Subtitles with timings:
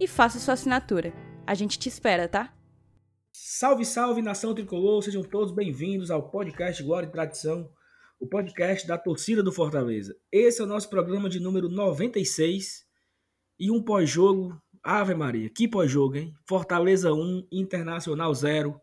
[0.00, 1.12] e faça sua assinatura.
[1.46, 2.54] A gente te espera, tá?
[3.32, 5.02] Salve, salve, nação tricolor!
[5.02, 7.70] Sejam todos bem-vindos ao podcast Glória e Tradição,
[8.20, 10.16] o podcast da torcida do Fortaleza.
[10.30, 12.84] Esse é o nosso programa de número 96
[13.58, 14.60] e um pós-jogo.
[14.82, 16.32] Ave Maria, que pós-jogo, hein?
[16.48, 18.80] Fortaleza 1, Internacional 0.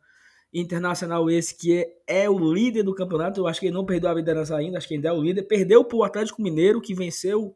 [0.54, 1.74] Internacional esse que
[2.08, 3.40] é, é, o líder do campeonato.
[3.40, 5.44] Eu acho que ele não perdeu a liderança ainda, acho que ainda é o líder.
[5.44, 7.56] Perdeu para o Atlético Mineiro, que venceu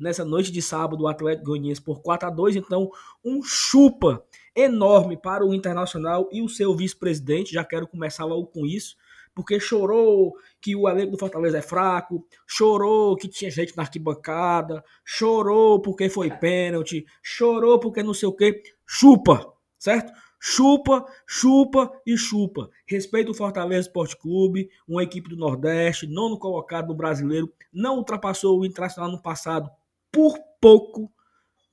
[0.00, 2.90] nessa noite de sábado o Atlético Goianiense por 4 a 2 Então,
[3.24, 4.24] um chupa
[4.56, 7.52] enorme para o Internacional e o seu vice-presidente.
[7.52, 8.96] Já quero começar logo com isso
[9.34, 14.84] porque chorou que o elenco do Fortaleza é fraco, chorou que tinha gente na arquibancada,
[15.04, 18.62] chorou porque foi pênalti, chorou porque não sei o que.
[18.86, 20.12] Chupa, certo?
[20.38, 22.70] Chupa, chupa e chupa.
[22.86, 28.58] Respeita o Fortaleza Esporte Clube, uma equipe do Nordeste, nono colocado no brasileiro, não ultrapassou
[28.58, 29.70] o Internacional no passado
[30.12, 31.12] por pouco,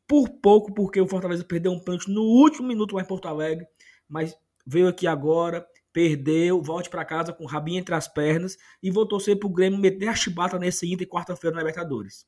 [0.07, 3.67] por pouco, porque o Fortaleza perdeu um pênalti no último minuto lá em Porto Alegre,
[4.07, 4.35] mas
[4.65, 5.67] veio aqui agora
[5.97, 9.51] perdeu, volte para casa com o rabinho entre as pernas e vou torcer para o
[9.51, 12.23] Grêmio meter a chibata nesse Inter quarta-feira na Libertadores.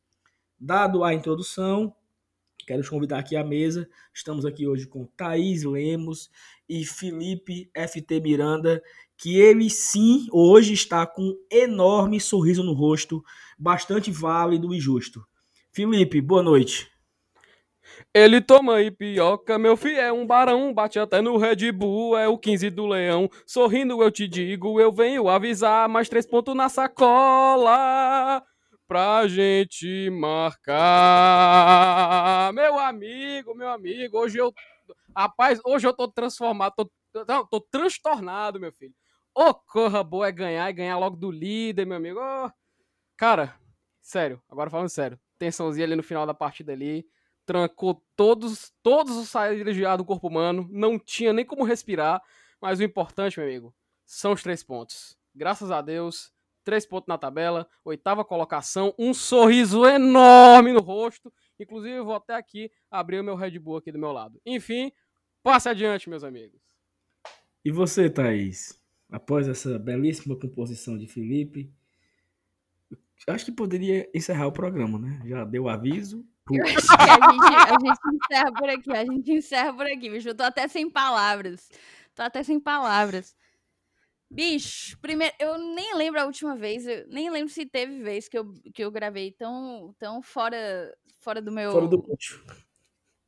[0.60, 1.96] Dado a introdução,
[2.66, 3.88] quero te convidar aqui à mesa.
[4.12, 6.32] Estamos aqui hoje com Thaís Lemos
[6.68, 8.82] e Felipe FT Miranda,
[9.16, 13.24] que ele sim hoje está com um enorme sorriso no rosto,
[13.56, 15.24] bastante válido e justo.
[15.72, 16.90] Felipe, boa noite.
[18.14, 22.38] Ele toma ipioca, meu filho é um barão, bate até no Red Bull, é o
[22.38, 23.30] 15 do leão.
[23.46, 28.44] Sorrindo eu te digo, eu venho avisar, mais três pontos na sacola
[28.88, 30.82] pra gente marcar.
[32.54, 34.52] Meu amigo, meu amigo, hoje eu.
[35.16, 36.90] Rapaz, hoje eu tô transformado, tô,
[37.26, 38.96] tô, tô transtornado, meu filho.
[39.36, 42.20] Ô, oh, corra boa é ganhar e ganhar logo do líder, meu amigo.
[42.20, 42.50] Oh.
[43.16, 43.56] Cara,
[44.02, 45.20] sério, agora falando sério.
[45.40, 47.08] Tensãozinha ali no final da partida ali
[47.46, 52.22] trancou todos, todos os saídas de ar do corpo humano, não tinha nem como respirar,
[52.62, 55.18] mas o importante, meu amigo, são os três pontos.
[55.34, 56.32] Graças a Deus,
[56.64, 61.34] três pontos na tabela, oitava colocação, um sorriso enorme no rosto.
[61.60, 64.40] Inclusive, eu vou até aqui abrir o meu Red Bull aqui do meu lado.
[64.46, 64.92] Enfim,
[65.42, 66.62] passe adiante, meus amigos.
[67.66, 68.80] E você, Thaís?
[69.12, 71.74] Após essa belíssima composição de Felipe,
[73.28, 75.22] acho que poderia encerrar o programa, né?
[75.26, 79.32] Já deu aviso, eu acho que a gente, a gente encerra por aqui, a gente
[79.32, 80.30] encerra por aqui, bicho.
[80.30, 81.70] Eu tô até sem palavras.
[82.16, 83.36] Tô até sem palavras.
[84.32, 88.38] Bicho, primeiro, eu nem lembro a última vez, eu nem lembro se teve vez que
[88.38, 91.72] eu, que eu gravei tão, tão fora, fora do meu.
[91.72, 92.40] Fora do útil.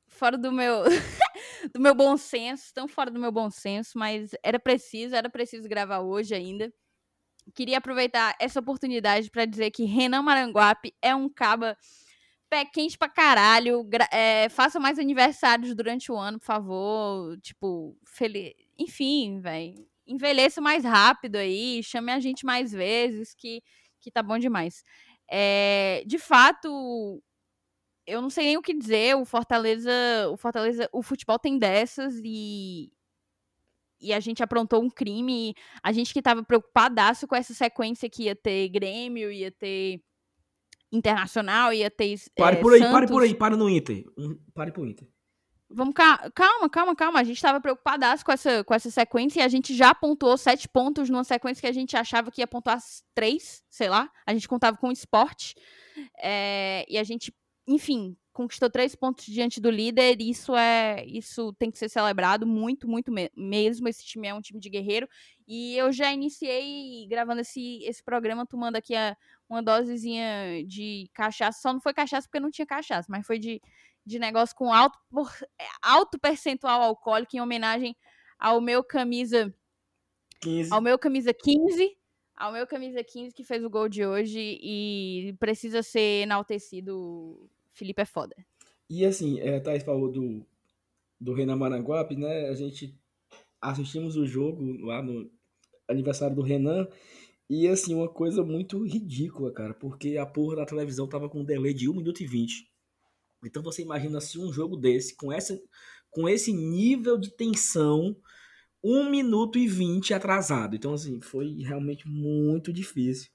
[0.07, 0.83] Fora do meu.
[1.73, 5.67] do meu bom senso, tão fora do meu bom senso, mas era preciso, era preciso
[5.67, 6.71] gravar hoje ainda.
[7.53, 11.77] Queria aproveitar essa oportunidade para dizer que Renan Maranguape é um caba
[12.49, 13.87] pé quente pra caralho.
[14.11, 17.39] É, faça mais aniversários durante o ano, por favor.
[17.39, 18.53] Tipo, feliz.
[18.77, 19.87] Enfim, velho.
[20.05, 21.81] Envelheça mais rápido aí.
[21.81, 23.63] Chame a gente mais vezes, que,
[23.99, 24.83] que tá bom demais.
[25.29, 27.23] É, de fato,
[28.05, 29.15] eu não sei nem o que dizer.
[29.15, 29.91] O Fortaleza,
[30.29, 32.91] o Fortaleza, o futebol tem dessas e
[34.01, 35.53] e a gente aprontou um crime.
[35.83, 40.01] A gente que tava preocupadaço com essa sequência que ia ter Grêmio, ia ter
[40.91, 42.19] Internacional, ia ter.
[42.35, 42.93] Pare é, por aí, Santos.
[42.93, 44.03] pare por aí, pare no Inter.
[44.53, 45.07] Pare pro Inter.
[45.69, 47.19] Vamos, calma, calma, calma.
[47.19, 50.67] A gente estava preocupadaço com essa, com essa sequência e a gente já pontuou sete
[50.67, 52.77] pontos numa sequência que a gente achava que ia pontuar
[53.15, 54.11] três, sei lá.
[54.25, 55.55] A gente contava com o esporte.
[56.21, 57.33] É, e a gente,
[57.65, 60.21] enfim, conquistou três pontos diante do líder.
[60.21, 61.05] Isso é.
[61.05, 63.87] Isso tem que ser celebrado muito, muito mesmo.
[63.87, 65.07] Esse time é um time de guerreiro.
[65.47, 69.15] E eu já iniciei gravando esse, esse programa, tomando aqui a,
[69.49, 71.61] uma dosezinha de cachaça.
[71.61, 73.61] Só não foi cachaça porque não tinha cachaça, mas foi de,
[74.05, 75.29] de negócio com alto, por,
[75.59, 77.95] é, alto percentual alcoólico em homenagem
[78.39, 79.53] ao meu camisa
[80.41, 80.73] 15.
[80.73, 81.95] ao meu camisa 15,
[82.35, 87.49] ao meu camisa 15 que fez o gol de hoje e precisa ser enaltecido.
[87.73, 88.35] Felipe é foda.
[88.89, 90.45] E assim, é, a falou do,
[91.19, 92.49] do Renan Maranguape, né?
[92.49, 92.97] A gente
[93.61, 95.29] assistimos o jogo lá no
[95.87, 96.87] aniversário do Renan
[97.49, 101.45] e assim, uma coisa muito ridícula, cara, porque a porra da televisão tava com um
[101.45, 102.71] delay de 1 minuto e 20.
[103.45, 105.59] Então você imagina se um jogo desse, com, essa,
[106.09, 108.15] com esse nível de tensão,
[108.83, 110.75] 1 minuto e 20 atrasado.
[110.75, 113.29] Então, assim, foi realmente muito difícil.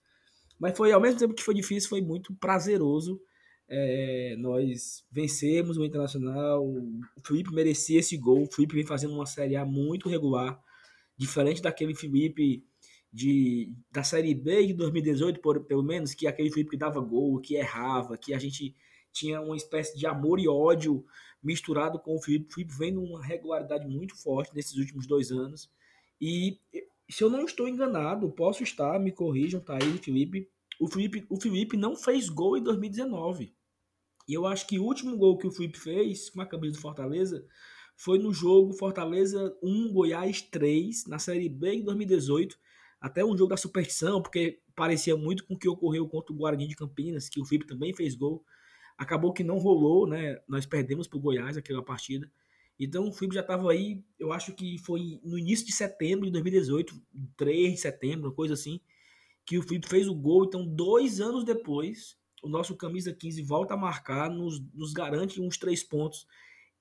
[0.58, 3.20] Mas foi, ao mesmo tempo que foi difícil, foi muito prazeroso.
[3.68, 6.64] É, nós vencemos o Internacional.
[6.64, 8.42] O Felipe merecia esse gol.
[8.42, 10.60] O Felipe vem fazendo uma Série A muito regular.
[11.16, 12.64] Diferente daquele Felipe
[13.12, 17.40] de, da Série B de 2018, por, pelo menos, que aquele Felipe que dava gol,
[17.40, 18.76] que errava, que a gente
[19.12, 21.04] tinha uma espécie de amor e ódio
[21.42, 22.50] misturado com o Felipe.
[22.50, 25.70] O Felipe vem numa regularidade muito forte nesses últimos dois anos.
[26.20, 26.60] E
[27.08, 30.48] se eu não estou enganado, posso estar, me corrijam, tá aí, Felipe.
[30.78, 33.55] O Felipe, o Felipe não fez gol em 2019.
[34.28, 36.80] E eu acho que o último gol que o Felipe fez com a camisa do
[36.80, 37.46] Fortaleza
[37.96, 42.58] foi no jogo Fortaleza 1, Goiás 3, na Série B em 2018.
[43.00, 46.66] Até um jogo da superstição, porque parecia muito com o que ocorreu contra o Guarani
[46.66, 48.44] de Campinas, que o Felipe também fez gol.
[48.98, 50.40] Acabou que não rolou, né?
[50.48, 52.30] Nós perdemos para o Goiás aquela partida.
[52.78, 56.32] Então o Felipe já estava aí, eu acho que foi no início de setembro de
[56.32, 56.94] 2018,
[57.36, 58.80] 3 de setembro, coisa assim,
[59.46, 60.44] que o Felipe fez o gol.
[60.44, 65.56] Então, dois anos depois, o nosso camisa 15 volta a marcar, nos, nos garante uns
[65.56, 66.26] três pontos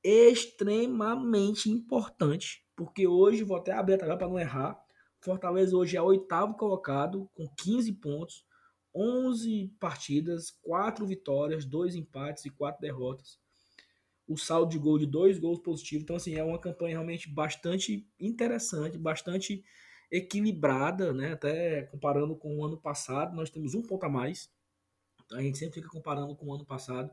[0.04, 4.80] extremamente importante, porque hoje, vou até abrir a tabela para não errar,
[5.26, 8.46] Fortaleza hoje é oitavo colocado, com 15 pontos,
[8.94, 13.40] 11 partidas, 4 vitórias, 2 empates e 4 derrotas.
[14.28, 16.04] O saldo de gol de dois gols positivos.
[16.04, 19.64] Então, assim, é uma campanha realmente bastante interessante, bastante
[20.12, 21.34] equilibrada, né?
[21.34, 24.52] Até comparando com o ano passado, nós temos um ponto a mais.
[25.34, 27.12] A gente sempre fica comparando com o ano passado.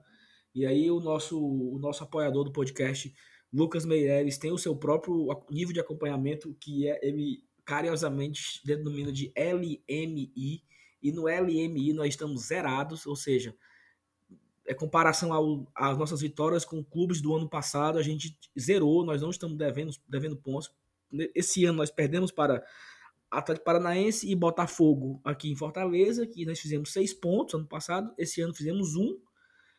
[0.55, 3.12] E aí o nosso, o nosso apoiador do podcast,
[3.53, 9.32] Lucas Meireles, tem o seu próprio nível de acompanhamento, que é ele carinhosamente denomina de
[9.37, 10.62] LMI,
[11.03, 13.55] e no LMI nós estamos zerados, ou seja,
[14.67, 19.31] é comparação às nossas vitórias com clubes do ano passado, a gente zerou, nós não
[19.31, 20.73] estamos devendo, devendo pontos.
[21.35, 22.65] Esse ano nós perdemos para
[23.32, 28.43] Atlético Paranaense e Botafogo aqui em Fortaleza, que nós fizemos seis pontos ano passado, esse
[28.43, 29.19] ano fizemos um,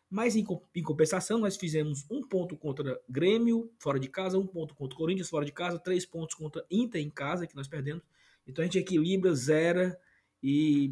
[0.10, 0.44] mas em,
[0.76, 5.30] em compensação nós fizemos um ponto contra Grêmio fora de casa, um ponto contra Corinthians
[5.30, 8.04] fora de casa, três pontos contra Inter em casa, que nós perdemos.
[8.48, 10.00] Então a gente equilibra, zera
[10.42, 10.92] e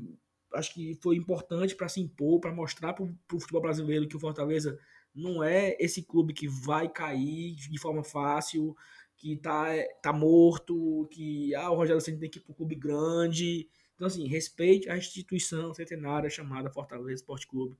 [0.54, 4.20] acho que foi importante para se impor, para mostrar para o futebol brasileiro que o
[4.20, 4.78] Fortaleza
[5.14, 8.76] não é esse clube que vai cair de forma fácil,
[9.22, 9.68] que tá,
[10.02, 13.70] tá morto, que ah, o Rogério Ceni tem que ir para o clube grande.
[13.94, 17.78] Então, assim, respeite a instituição centenária chamada Fortaleza Esporte Clube.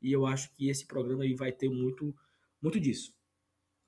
[0.00, 2.14] E eu acho que esse programa aí vai ter muito,
[2.62, 3.12] muito disso.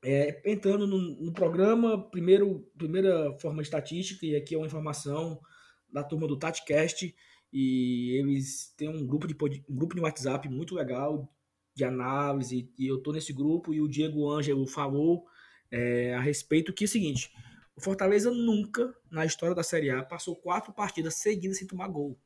[0.04, 5.40] É, entrando no, no, programa, primeiro, primeira forma estatística, e aqui é uma informação
[5.88, 7.14] da turma do TatiCast,
[7.52, 11.32] e eles têm um grupo de, um grupo de WhatsApp muito legal
[11.72, 15.24] de análise, e eu tô nesse grupo e o Diego Ângelo falou
[15.70, 17.32] é, a respeito que é o seguinte,
[17.76, 22.18] o Fortaleza nunca, na história da Série A, passou quatro partidas seguidas sem tomar gol.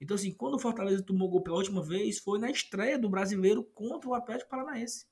[0.00, 3.62] Então, assim, quando o Fortaleza tomou gol pela última vez, foi na estreia do brasileiro
[3.62, 5.06] contra o Atlético Paranaense.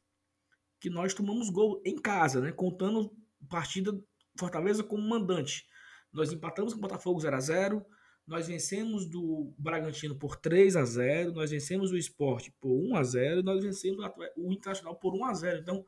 [0.80, 2.52] Que nós tomamos gol em casa, né?
[2.52, 3.14] Contando
[3.48, 3.92] partida
[4.38, 5.66] Fortaleza como mandante.
[6.12, 7.86] Nós empatamos com o Botafogo 0 a 0
[8.26, 13.02] nós vencemos do Bragantino por 3 a 0 nós vencemos o Esporte por 1 a
[13.02, 14.04] 0 e nós vencemos
[14.36, 15.84] o Internacional por 1 a 0 Então,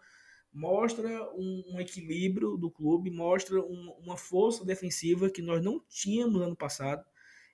[0.53, 6.41] mostra um, um equilíbrio do clube, mostra um, uma força defensiva que nós não tínhamos
[6.41, 7.05] no ano passado.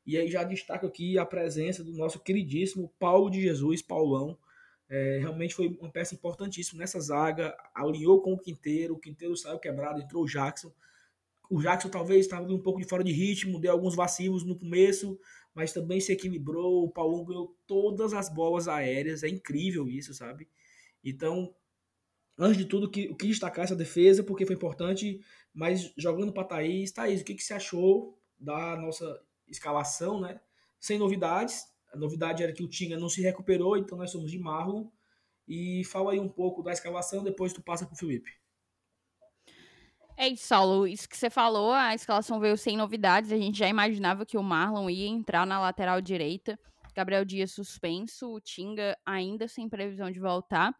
[0.05, 4.39] E aí já destaco aqui a presença do nosso queridíssimo Paulo de Jesus, Paulão.
[4.89, 9.59] É, realmente foi uma peça importantíssima nessa zaga, alinhou com o Quinteiro, o Quinteiro saiu
[9.59, 10.73] quebrado, entrou o Jackson
[11.49, 15.19] o Jackson talvez estava um pouco de fora de ritmo, deu alguns vacilos no começo,
[15.55, 16.85] mas também se equilibrou.
[16.85, 20.49] O Paulo ganhou todas as bolas aéreas, é incrível isso, sabe?
[21.05, 21.55] Então,
[22.39, 25.21] antes de tudo, que, o que destacar essa defesa, porque foi importante,
[25.55, 30.41] mas jogando para Thaís, Thaís, o que, que você achou da nossa escalação, né?
[30.79, 34.39] Sem novidades, a novidade era que o Tinga não se recuperou, então nós somos de
[34.39, 34.87] Marlon.
[35.49, 38.31] E fala aí um pouco da escalação, depois tu passa para o Felipe.
[40.17, 40.87] É isso, Saulo.
[40.87, 43.31] Isso que você falou, a escalação veio sem novidades.
[43.33, 46.59] A gente já imaginava que o Marlon ia entrar na lateral direita.
[46.95, 50.75] Gabriel Dias suspenso, o Tinga ainda sem previsão de voltar.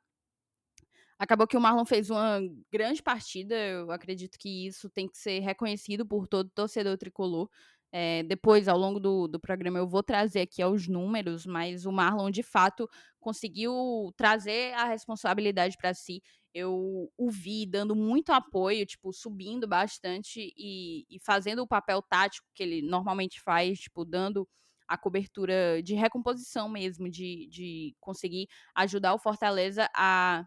[1.19, 3.55] Acabou que o Marlon fez uma grande partida.
[3.55, 7.49] Eu acredito que isso tem que ser reconhecido por todo torcedor tricolor.
[7.93, 11.93] É, depois, ao longo do, do programa, eu vou trazer aqui os números, mas o
[11.93, 16.21] Marlon, de fato, conseguiu trazer a responsabilidade para si.
[16.53, 22.47] Eu o vi dando muito apoio, tipo, subindo bastante e, e fazendo o papel tático
[22.55, 24.47] que ele normalmente faz, tipo, dando
[24.89, 30.45] a cobertura de recomposição mesmo, de, de conseguir ajudar o Fortaleza a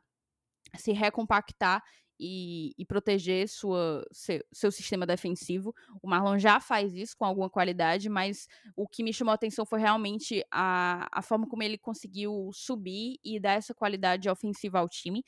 [0.77, 1.83] se recompactar
[2.19, 5.73] e, e proteger sua, seu, seu, sistema defensivo.
[6.01, 9.65] O Marlon já faz isso com alguma qualidade, mas o que me chamou a atenção
[9.65, 14.89] foi realmente a, a forma como ele conseguiu subir e dar essa qualidade ofensiva ao
[14.89, 15.23] time.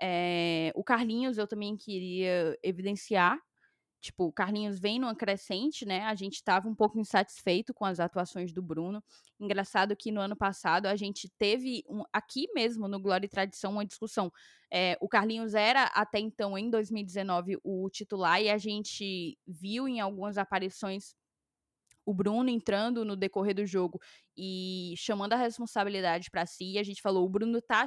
[0.00, 3.38] É, o Carlinhos eu também queria evidenciar
[4.02, 6.02] Tipo, o Carlinhos vem numa crescente, né?
[6.02, 9.02] A gente estava um pouco insatisfeito com as atuações do Bruno.
[9.38, 13.70] Engraçado que no ano passado a gente teve um, aqui mesmo no Glória e Tradição
[13.70, 14.32] uma discussão.
[14.72, 20.00] É, o Carlinhos era até então, em 2019, o titular e a gente viu em
[20.00, 21.14] algumas aparições
[22.04, 24.00] o Bruno entrando no decorrer do jogo
[24.36, 26.76] e chamando a responsabilidade para si.
[26.76, 27.84] A gente falou: o Bruno tá,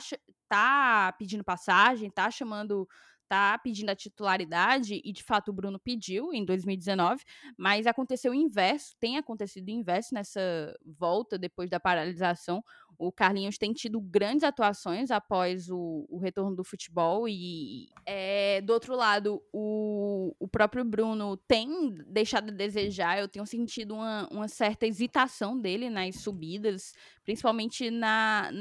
[0.47, 2.87] tá pedindo passagem, tá chamando
[3.27, 7.23] tá pedindo a titularidade, e de fato o Bruno pediu em 2019,
[7.57, 10.41] mas aconteceu o inverso, tem acontecido o inverso nessa
[10.85, 12.63] volta depois da paralisação.
[12.97, 18.71] O Carlinhos tem tido grandes atuações após o, o retorno do futebol, e é, do
[18.73, 23.19] outro lado, o, o próprio Bruno tem deixado a desejar.
[23.19, 28.51] Eu tenho sentido uma, uma certa hesitação dele nas subidas, principalmente na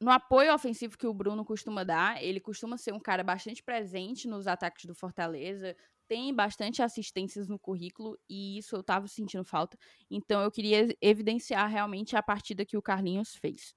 [0.00, 4.26] no apoio ofensivo que o Bruno costuma dar, ele costuma ser um cara bastante presente
[4.26, 5.76] nos ataques do Fortaleza,
[6.08, 9.78] tem bastante assistências no currículo e isso eu tava sentindo falta.
[10.10, 13.74] Então eu queria evidenciar realmente a partida que o Carlinhos fez.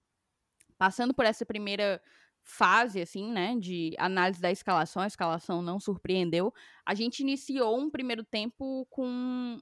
[0.77, 2.01] Passando por essa primeira
[2.43, 6.53] fase, assim, né, de análise da escalação, a escalação não surpreendeu.
[6.85, 9.07] A gente iniciou um primeiro tempo com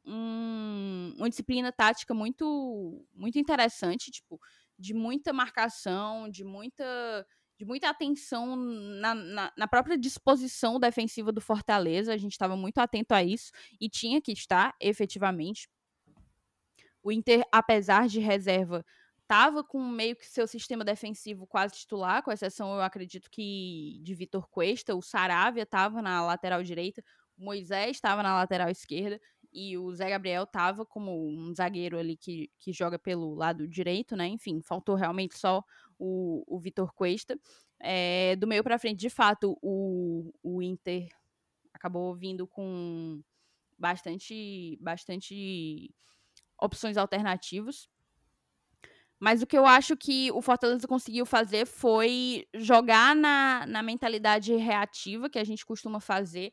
[0.06, 4.40] um, uma disciplina tática muito, muito interessante, tipo,
[4.82, 7.26] de muita marcação, de muita
[7.58, 12.12] de muita atenção na, na, na, própria disposição defensiva do Fortaleza.
[12.12, 15.70] A gente estava muito atento a isso e tinha que estar, efetivamente.
[17.04, 18.84] O Inter, apesar de reserva,
[19.22, 24.16] estava com meio que seu sistema defensivo quase titular, com exceção, eu acredito que de
[24.16, 24.96] Vitor Cuesta.
[24.96, 27.04] O Saravia estava na lateral direita,
[27.38, 32.16] o Moisés estava na lateral esquerda e o Zé Gabriel tava como um zagueiro ali
[32.16, 34.28] que, que joga pelo lado direito, né?
[34.28, 35.64] Enfim, faltou realmente só
[36.00, 37.40] o, o Vitor Cuesta.
[37.80, 41.10] É, do meio para frente, de fato, o, o Inter
[41.74, 43.22] acabou vindo com
[43.78, 45.94] bastante, bastante
[46.60, 47.90] opções alternativas.
[49.20, 54.56] Mas o que eu acho que o Fortaleza conseguiu fazer foi jogar na, na mentalidade
[54.56, 56.52] reativa que a gente costuma fazer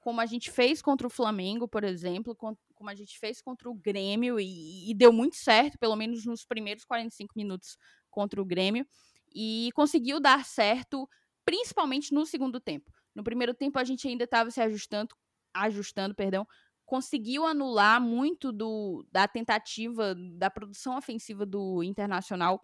[0.00, 3.74] como a gente fez contra o Flamengo, por exemplo, como a gente fez contra o
[3.74, 7.76] Grêmio, e, e, deu muito certo, pelo menos nos primeiros 45 minutos
[8.10, 8.86] contra o Grêmio,
[9.34, 11.08] e conseguiu dar certo,
[11.44, 12.90] principalmente no segundo tempo.
[13.14, 15.14] No primeiro tempo a gente ainda estava se ajustando,
[15.54, 16.46] ajustando, perdão,
[16.86, 22.60] conseguiu anular muito do, da tentativa da produção ofensiva do Internacional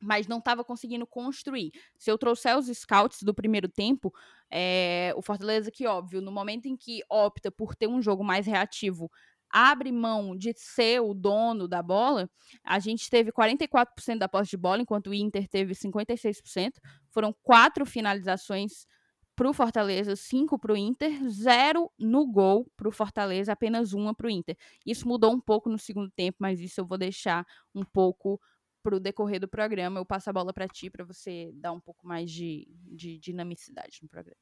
[0.00, 1.70] mas não estava conseguindo construir.
[1.98, 4.12] Se eu trouxer os scouts do primeiro tempo,
[4.50, 8.46] é, o Fortaleza, que óbvio, no momento em que opta por ter um jogo mais
[8.46, 9.10] reativo,
[9.50, 12.30] abre mão de ser o dono da bola,
[12.64, 16.80] a gente teve 44% da posse de bola, enquanto o Inter teve 56%.
[17.10, 18.86] Foram quatro finalizações
[19.34, 24.14] para o Fortaleza, cinco para o Inter, zero no gol para o Fortaleza, apenas uma
[24.14, 24.56] para o Inter.
[24.84, 28.40] Isso mudou um pouco no segundo tempo, mas isso eu vou deixar um pouco
[28.82, 30.00] para o decorrer do programa.
[30.00, 33.98] Eu passo a bola para ti para você dar um pouco mais de, de dinamicidade
[34.02, 34.36] no programa.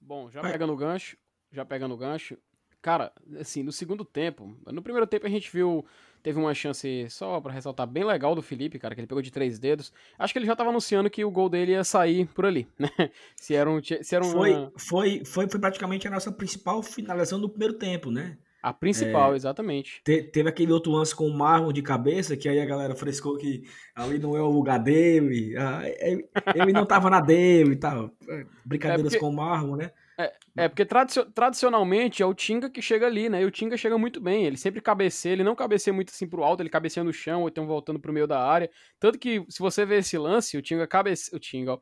[0.00, 1.16] Bom, já pegando o gancho,
[1.50, 2.38] já pegando o gancho,
[2.80, 5.84] cara, assim, no segundo tempo, no primeiro tempo a gente viu,
[6.22, 9.32] teve uma chance só para ressaltar bem legal do Felipe, cara, que ele pegou de
[9.32, 9.92] três dedos.
[10.16, 12.88] Acho que ele já tava anunciando que o gol dele ia sair por ali, né?
[13.34, 17.40] Se era um, se era um foi, foi, foi, foi praticamente a nossa principal finalização
[17.40, 18.38] do primeiro tempo, né?
[18.66, 20.02] A principal, é, exatamente.
[20.02, 23.36] Te, teve aquele outro lance com o Marlon de cabeça, que aí a galera frescou
[23.36, 23.62] que
[23.94, 28.10] ali não é o lugar dele, ah, ele, ele não tava na dele e tal.
[28.28, 29.18] É, brincadeiras é porque...
[29.20, 29.92] com o Marlon, né?
[30.18, 30.86] É, é porque
[31.34, 33.42] tradicionalmente é o Tinga que chega ali, né?
[33.42, 34.46] E o Tinga chega muito bem.
[34.46, 37.48] Ele sempre cabeceia, ele não cabeceia muito assim pro alto, ele cabeceia no chão, ou
[37.48, 38.70] então voltando pro meio da área.
[38.98, 41.36] Tanto que, se você ver esse lance, o Tinga cabeceia.
[41.36, 41.80] O Tinga, ó,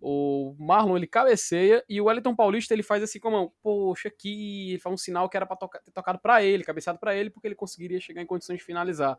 [0.00, 4.70] O Marlon ele cabeceia e o Wellington Paulista ele faz assim como, poxa, aqui.
[4.70, 7.30] Ele faz um sinal que era pra tocar, ter tocado pra ele, cabeceado pra ele,
[7.30, 9.16] porque ele conseguiria chegar em condições de finalizar.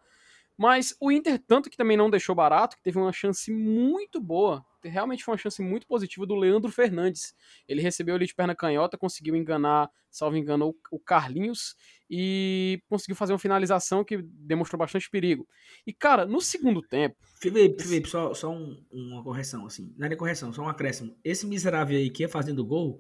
[0.58, 4.66] Mas o Inter, tanto que também não deixou barato, que teve uma chance muito boa,
[4.84, 7.36] realmente foi uma chance muito positiva do Leandro Fernandes.
[7.68, 11.76] Ele recebeu ali de perna canhota, conseguiu enganar, salvo engano, o Carlinhos
[12.10, 15.48] e conseguiu fazer uma finalização que demonstrou bastante perigo.
[15.86, 17.16] E, cara, no segundo tempo.
[17.40, 19.94] Felipe, Felipe só, só um, uma correção, assim.
[19.96, 21.16] Não é correção, só um acréscimo.
[21.24, 23.00] Esse miserável aí que ia fazendo gol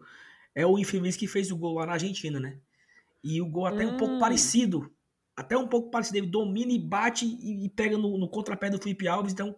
[0.53, 2.59] é o infeliz que fez o gol lá na Argentina, né?
[3.23, 3.95] E o gol até hum.
[3.95, 4.19] um pouco hum.
[4.19, 4.91] parecido
[5.37, 6.17] até um pouco parecido.
[6.17, 9.31] Ele domina e bate e, e pega no, no, contrapé do Felipe Alves.
[9.31, 9.55] Então,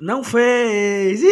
[0.00, 1.20] não fez!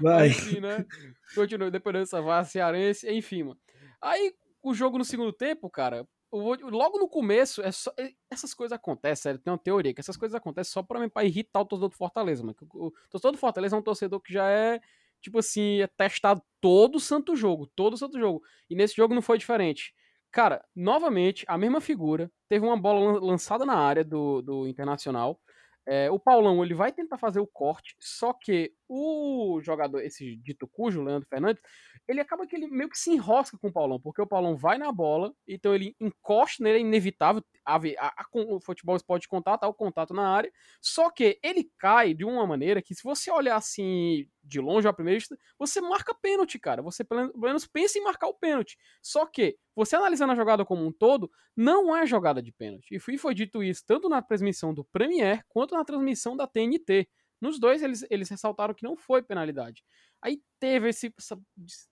[0.00, 0.28] Vai.
[0.28, 0.86] Enfim, né?
[1.34, 3.58] Continua, depois dessa vá cearense, enfim, mano.
[4.00, 8.76] Aí, o jogo no segundo tempo, cara, logo no começo, é só, é, essas coisas
[8.76, 11.88] acontecem, sério, tem uma teoria que essas coisas acontecem só pra, pra irritar o torcedor
[11.88, 12.56] do Fortaleza, mano.
[12.74, 14.80] O torcedor do Fortaleza é um torcedor que já é
[15.20, 18.42] tipo assim, é testado todo santo jogo, todo santo jogo.
[18.68, 19.94] E nesse jogo não foi diferente.
[20.30, 25.40] Cara, novamente, a mesma figura, teve uma bola lançada na área do, do Internacional.
[25.86, 30.68] É, o Paulão, ele vai tentar fazer o corte, só que o jogador, esse dito
[30.68, 31.62] cujo, Leandro Fernandes,
[32.08, 34.78] ele acaba que ele meio que se enrosca com o Paulão, porque o Paulão vai
[34.78, 39.60] na bola, então ele encosta nele, é inevitável, a, a, a, o futebol pode contato,
[39.60, 40.50] tá o contato na área,
[40.80, 44.92] só que ele cai de uma maneira que se você olhar assim de longe à
[44.92, 49.26] primeira vista, você marca pênalti, cara, você pelo menos pensa em marcar o pênalti, só
[49.26, 53.18] que você analisando a jogada como um todo, não é jogada de pênalti, e foi,
[53.18, 57.06] foi dito isso tanto na transmissão do Premier, quanto na transmissão da TNT,
[57.40, 59.84] nos dois, eles, eles ressaltaram que não foi penalidade.
[60.22, 61.12] Aí teve esse.
[61.18, 61.38] Essa,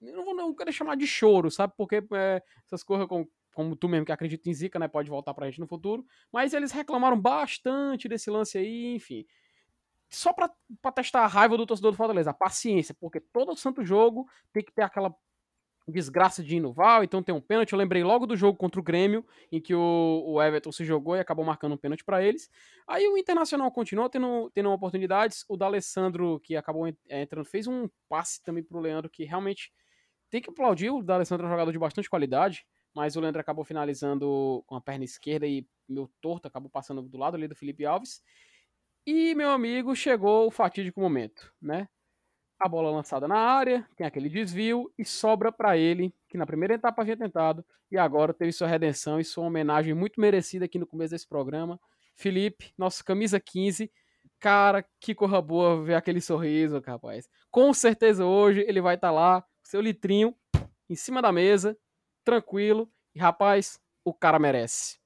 [0.01, 1.73] não, vou, não quero chamar de choro, sabe?
[1.77, 4.89] Porque é, essas coisas, como, como tu mesmo que acredita em Zica, né?
[4.89, 6.05] Pode voltar pra gente no futuro.
[6.33, 9.25] Mas eles reclamaram bastante desse lance aí, enfim.
[10.09, 13.85] Só pra, pra testar a raiva do torcedor do Fortaleza, a paciência, porque todo santo
[13.85, 15.15] jogo tem que ter aquela
[15.89, 17.73] desgraça de Inoval, então tem um pênalti.
[17.73, 21.17] Eu lembrei logo do jogo contra o Grêmio, em que o, o Everton se jogou
[21.17, 22.51] e acabou marcando um pênalti para eles.
[22.89, 25.45] Aí o Internacional continuou tendo, tendo oportunidades.
[25.49, 29.73] O D'Alessandro, que acabou entrando, fez um passe também pro Leandro, que realmente
[30.29, 30.91] tem que aplaudir.
[30.91, 34.81] O D'Alessandro é um jogador de bastante qualidade, mas o Leandro acabou finalizando com a
[34.81, 38.21] perna esquerda e meu torto acabou passando do lado ali do Felipe Alves.
[39.07, 41.89] E, meu amigo, chegou o fatídico momento, né?
[42.59, 46.75] A bola lançada na área, tem aquele desvio e sobra para ele, que na primeira
[46.75, 50.87] etapa havia tentado e agora teve sua redenção e sua homenagem muito merecida aqui no
[50.87, 51.79] começo desse programa.
[52.15, 53.91] Felipe, nosso camisa 15,
[54.39, 57.29] cara, que corra boa ver aquele sorriso, rapaz.
[57.51, 60.35] Com certeza hoje ele vai estar tá lá, seu litrinho
[60.89, 61.77] em cima da mesa,
[62.25, 64.99] tranquilo, e rapaz, o cara merece.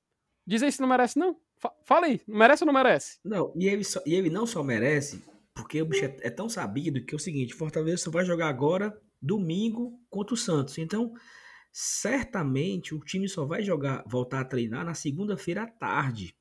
[0.47, 1.37] Diz aí se não merece não.
[1.85, 3.19] Fala aí, merece ou não merece?
[3.23, 5.23] Não, e ele, só, e ele não só merece,
[5.61, 8.49] porque o bicho é, é tão sabido que é o seguinte: Fortaleza só vai jogar
[8.49, 10.79] agora domingo contra o Santos.
[10.79, 11.13] Então,
[11.73, 16.35] certamente o time só vai jogar, voltar a treinar na segunda-feira à tarde.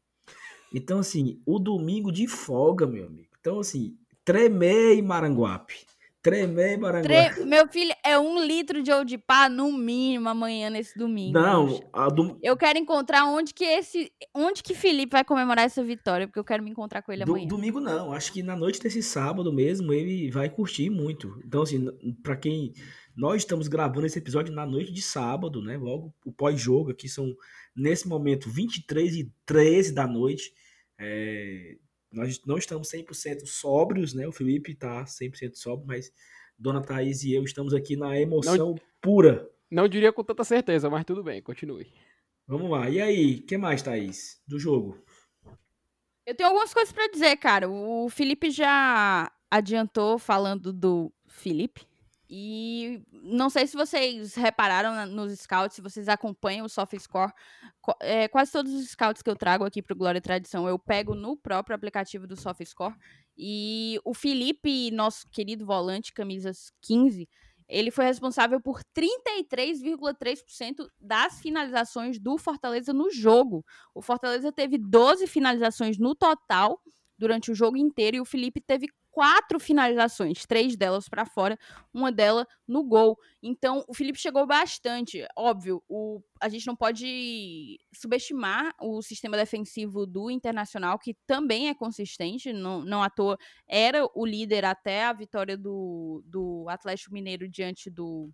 [0.74, 3.30] Então, assim, o domingo de folga, meu amigo.
[3.40, 5.86] Então, assim, tremei Maranguape.
[6.22, 7.36] Tremer Maranguape.
[7.36, 7.46] Tre...
[7.46, 11.40] Meu filho, é um litro de odipá no mínimo amanhã nesse domingo.
[11.40, 11.80] Não,
[12.14, 12.38] do...
[12.44, 16.44] eu quero encontrar onde que esse, onde que Felipe vai comemorar essa vitória, porque eu
[16.44, 17.48] quero me encontrar com ele do, amanhã.
[17.48, 21.40] Domingo não, acho que na noite desse sábado mesmo ele vai curtir muito.
[21.46, 21.88] Então assim,
[22.22, 22.74] para quem
[23.16, 25.78] nós estamos gravando esse episódio na noite de sábado, né?
[25.78, 27.36] Logo o pós-jogo aqui são
[27.76, 30.54] nesse momento 23 e 13 da noite.
[30.98, 31.78] É,
[32.12, 34.28] nós não estamos 100% sóbrios, né?
[34.28, 36.12] O Felipe está 100% sóbrio, mas
[36.58, 39.50] Dona Thaís e eu estamos aqui na emoção não, pura.
[39.70, 41.92] Não diria com tanta certeza, mas tudo bem, continue.
[42.48, 42.90] Vamos lá.
[42.90, 44.98] E aí, o que mais, Thaís, do jogo?
[46.26, 47.70] Eu tenho algumas coisas para dizer, cara.
[47.70, 51.86] O Felipe já adiantou falando do Felipe,
[52.30, 57.34] e não sei se vocês repararam nos scouts, se vocês acompanham o SoftScore.
[58.02, 60.78] É, quase todos os scouts que eu trago aqui para o Glória e Tradição eu
[60.78, 62.94] pego no próprio aplicativo do SoftScore.
[63.36, 67.28] E o Felipe, nosso querido volante, camisas 15,
[67.68, 73.66] ele foi responsável por 33,3% das finalizações do Fortaleza no jogo.
[73.94, 76.80] O Fortaleza teve 12 finalizações no total
[77.20, 81.60] durante o jogo inteiro e o Felipe teve quatro finalizações, três delas para fora,
[81.94, 83.18] uma dela no gol.
[83.44, 85.26] Então, o Felipe chegou bastante.
[85.36, 91.76] Óbvio, o, a gente não pode subestimar o sistema defensivo do Internacional, que também é
[91.76, 97.50] consistente, não, não à toa era o líder até a vitória do, do Atlético Mineiro
[97.50, 98.30] diante do,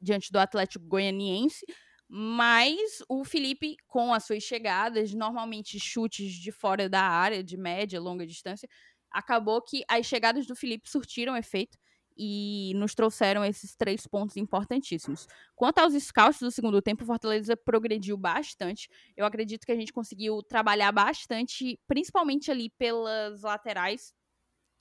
[0.00, 1.64] diante do Atlético Goianiense.
[2.08, 8.00] Mas o Felipe, com as suas chegadas, normalmente chutes de fora da área, de média,
[8.00, 8.68] longa distância,
[9.10, 11.78] acabou que as chegadas do Felipe surtiram efeito
[12.16, 15.26] e nos trouxeram esses três pontos importantíssimos.
[15.54, 18.88] Quanto aos scouts do segundo tempo, o Fortaleza progrediu bastante.
[19.16, 24.12] Eu acredito que a gente conseguiu trabalhar bastante, principalmente ali pelas laterais.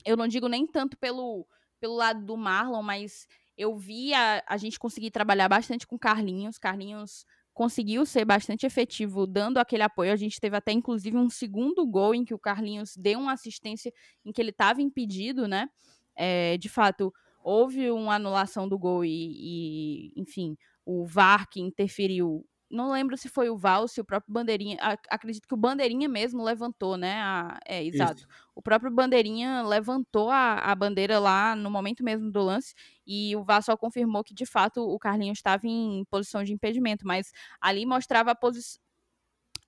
[0.05, 1.47] Eu não digo nem tanto pelo,
[1.79, 6.57] pelo lado do Marlon, mas eu vi a, a gente conseguir trabalhar bastante com Carlinhos.
[6.57, 10.11] Carlinhos conseguiu ser bastante efetivo dando aquele apoio.
[10.11, 13.93] A gente teve até, inclusive, um segundo gol em que o Carlinhos deu uma assistência
[14.25, 15.69] em que ele estava impedido, né?
[16.15, 17.13] É, de fato,
[17.43, 22.45] houve uma anulação do gol e, e, enfim, o VAR que interferiu.
[22.73, 24.77] Não lembro se foi o Val, se o próprio Bandeirinha.
[25.07, 27.21] acredito que o Bandeirinha mesmo levantou, né?
[27.21, 28.21] A, é, exato.
[28.21, 28.27] Isso.
[28.55, 32.73] O próprio Bandeirinha levantou a, a bandeira lá no momento mesmo do lance
[33.05, 37.05] e o VAR só confirmou que de fato o Carlinhos estava em posição de impedimento,
[37.05, 37.31] mas
[37.61, 38.81] ali mostrava a posição.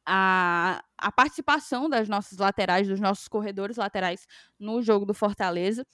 [0.07, 4.27] A, a participação das nossas laterais, dos nossos corredores laterais
[4.59, 5.85] no jogo do Fortaleza.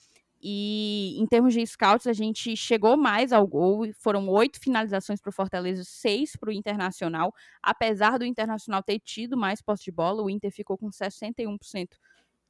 [0.42, 3.92] E em termos de scouts, a gente chegou mais ao gol.
[3.94, 7.32] Foram oito finalizações para o Fortaleza, seis para o Internacional.
[7.62, 11.90] Apesar do Internacional ter tido mais posse de bola, o Inter ficou com 61%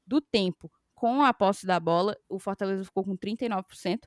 [0.06, 2.16] do tempo com a posse da bola.
[2.28, 4.00] O Fortaleza ficou com 39%.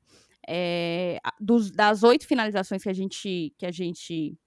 [0.48, 4.38] É, dos, das oito finalizações que a gente que a gente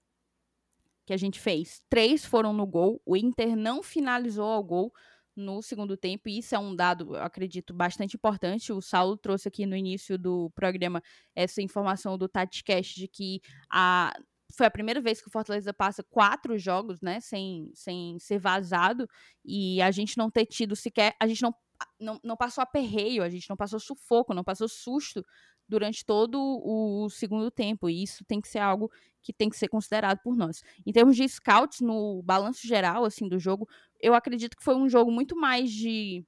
[1.05, 3.01] que a gente fez, três foram no gol.
[3.05, 4.93] O Inter não finalizou ao gol
[5.39, 8.71] no segundo tempo, e isso é um dado, acredito, bastante importante.
[8.73, 11.01] O Saulo trouxe aqui no início do programa
[11.35, 14.13] essa informação do TatiCast de que a,
[14.55, 19.07] foi a primeira vez que o Fortaleza passa quatro jogos, né, sem, sem ser vazado,
[19.45, 21.53] e a gente não ter tido sequer, a gente não,
[21.99, 25.23] não, não passou aperreio, a gente não passou sufoco, não passou susto
[25.67, 29.67] durante todo o segundo tempo, e isso tem que ser algo que tem que ser
[29.67, 30.63] considerado por nós.
[30.85, 33.67] Em termos de scouts, no balanço geral, assim, do jogo,
[33.99, 36.25] eu acredito que foi um jogo muito mais de,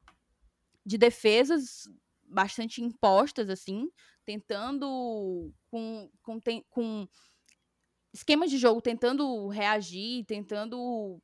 [0.85, 1.89] de defesas
[2.23, 3.89] bastante impostas, assim,
[4.25, 7.07] tentando com, com, com
[8.13, 11.21] esquemas de jogo, tentando reagir, tentando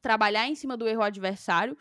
[0.00, 1.76] trabalhar em cima do erro adversário.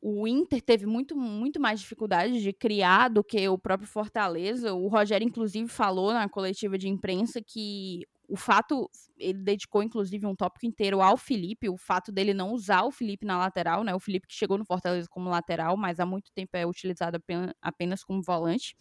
[0.00, 4.74] O Inter teve muito, muito mais dificuldade de criar do que o próprio Fortaleza.
[4.74, 10.34] O Rogério, inclusive, falou na coletiva de imprensa que o fato, ele dedicou inclusive um
[10.34, 13.94] tópico inteiro ao Felipe, o fato dele não usar o Felipe na lateral, né?
[13.94, 17.22] O Felipe que chegou no Fortaleza como lateral, mas há muito tempo é utilizado
[17.60, 18.74] apenas como volante.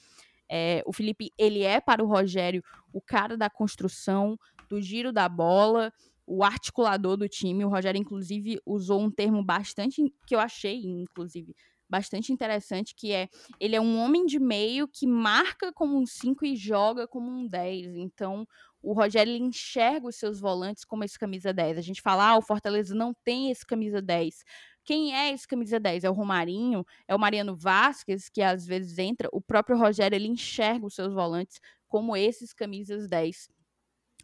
[0.50, 4.38] É, o Felipe, ele é para o Rogério o cara da construção,
[4.70, 5.92] do giro da bola,
[6.26, 7.66] o articulador do time.
[7.66, 11.56] O Rogério, inclusive, usou um termo bastante, que eu achei, inclusive,
[11.94, 13.30] bastante interessante, que é
[13.60, 17.48] ele é um homem de meio que marca como um 5 e joga como um
[17.48, 17.96] 10.
[17.98, 18.48] Então,
[18.82, 21.78] o Rogério enxerga os seus volantes como esse camisa 10.
[21.78, 24.44] A gente fala, ah, o Fortaleza não tem esse camisa 10.
[24.84, 26.04] Quem é esse camisa 10?
[26.04, 26.84] É o Romarinho?
[27.08, 29.30] É o Mariano Vasquez, que às vezes entra.
[29.32, 33.53] O próprio Rogério, ele enxerga os seus volantes como esses camisas 10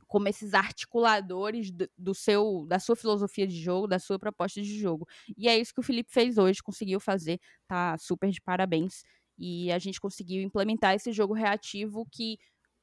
[0.10, 4.78] como esses articuladores do, do, seu da sua filosofia de jogo, da sua proposta de
[4.78, 5.08] jogo.
[5.38, 9.04] E é isso que o Felipe fez hoje, conseguiu fazer, tá super de parabéns.
[9.38, 12.38] E a gente conseguiu implementar esse jogo reativo que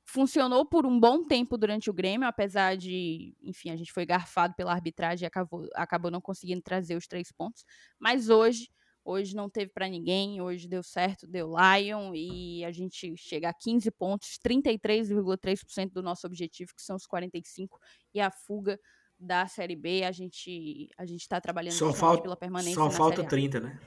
[0.07, 4.55] funcionou por um bom tempo durante o Grêmio, apesar de, enfim, a gente foi garfado
[4.55, 7.65] pela arbitragem e acabou, acabou não conseguindo trazer os três pontos.
[7.99, 8.69] Mas hoje,
[9.07, 13.55] hoje não teve para ninguém, hoje deu certo, deu Lion e a gente chega a
[13.55, 17.79] 15 pontos, 33,3% do nosso objetivo, que são os 45
[18.13, 18.79] e a fuga
[19.19, 23.25] da Série B, a gente a gente está trabalhando só falta, pela permanência Só falta
[23.25, 23.81] 30, né?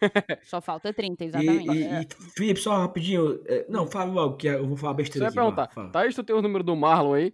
[0.42, 1.70] Só falta 30, exatamente.
[1.70, 2.02] E, e, é.
[2.02, 3.40] e Felipe, só rapidinho.
[3.46, 5.30] É, não, fala logo, que eu vou falar besteira.
[5.30, 5.92] Você vai perguntar.
[5.92, 7.32] Thaís, tu tem o número do Marlon aí?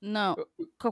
[0.00, 0.34] Não.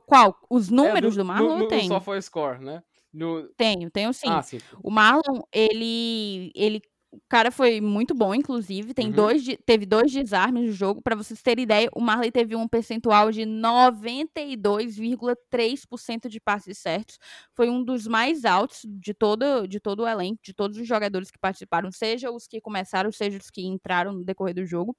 [0.05, 0.37] Qual?
[0.51, 1.89] Os números é, do, do Marlon no, eu tenho.
[1.89, 2.83] Só foi score, né?
[3.15, 3.49] No...
[3.57, 4.29] Tenho, tenho sim.
[4.29, 4.59] Ah, sim.
[4.83, 6.83] O Marlon, ele, ele
[7.15, 8.93] o cara foi muito bom, inclusive.
[8.93, 9.13] Tem uhum.
[9.13, 11.01] dois, teve dois desarmes no jogo.
[11.01, 17.21] Para vocês terem ideia, o Marley teve um percentual de 92,3% de passes certos.
[17.55, 21.31] Foi um dos mais altos de todo, de todo o elenco, de todos os jogadores
[21.31, 24.97] que participaram, seja os que começaram, seja os que entraram no decorrer do jogo.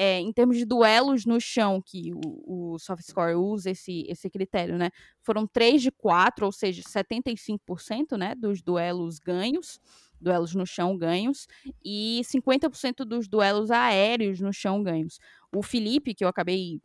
[0.00, 4.78] É, em termos de duelos no chão, que o, o SoftScore usa esse, esse critério,
[4.78, 4.90] né?
[5.24, 9.80] Foram 3 de 4, ou seja, 75% né, dos duelos ganhos
[10.20, 11.46] duelos no chão ganhos
[11.84, 15.18] e 50% dos duelos aéreos no chão ganhos.
[15.54, 16.80] O Felipe, que eu acabei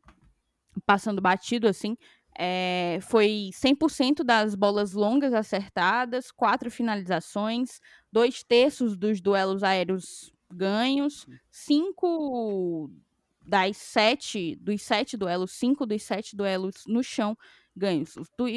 [0.85, 1.95] passando batido assim,
[2.37, 7.79] é, foi 100% das bolas longas acertadas, quatro finalizações,
[8.11, 12.89] dois terços dos duelos aéreos ganhos, cinco
[13.45, 17.37] das sete, dos sete duelos, cinco dos sete duelos no chão
[17.75, 18.15] ganhos.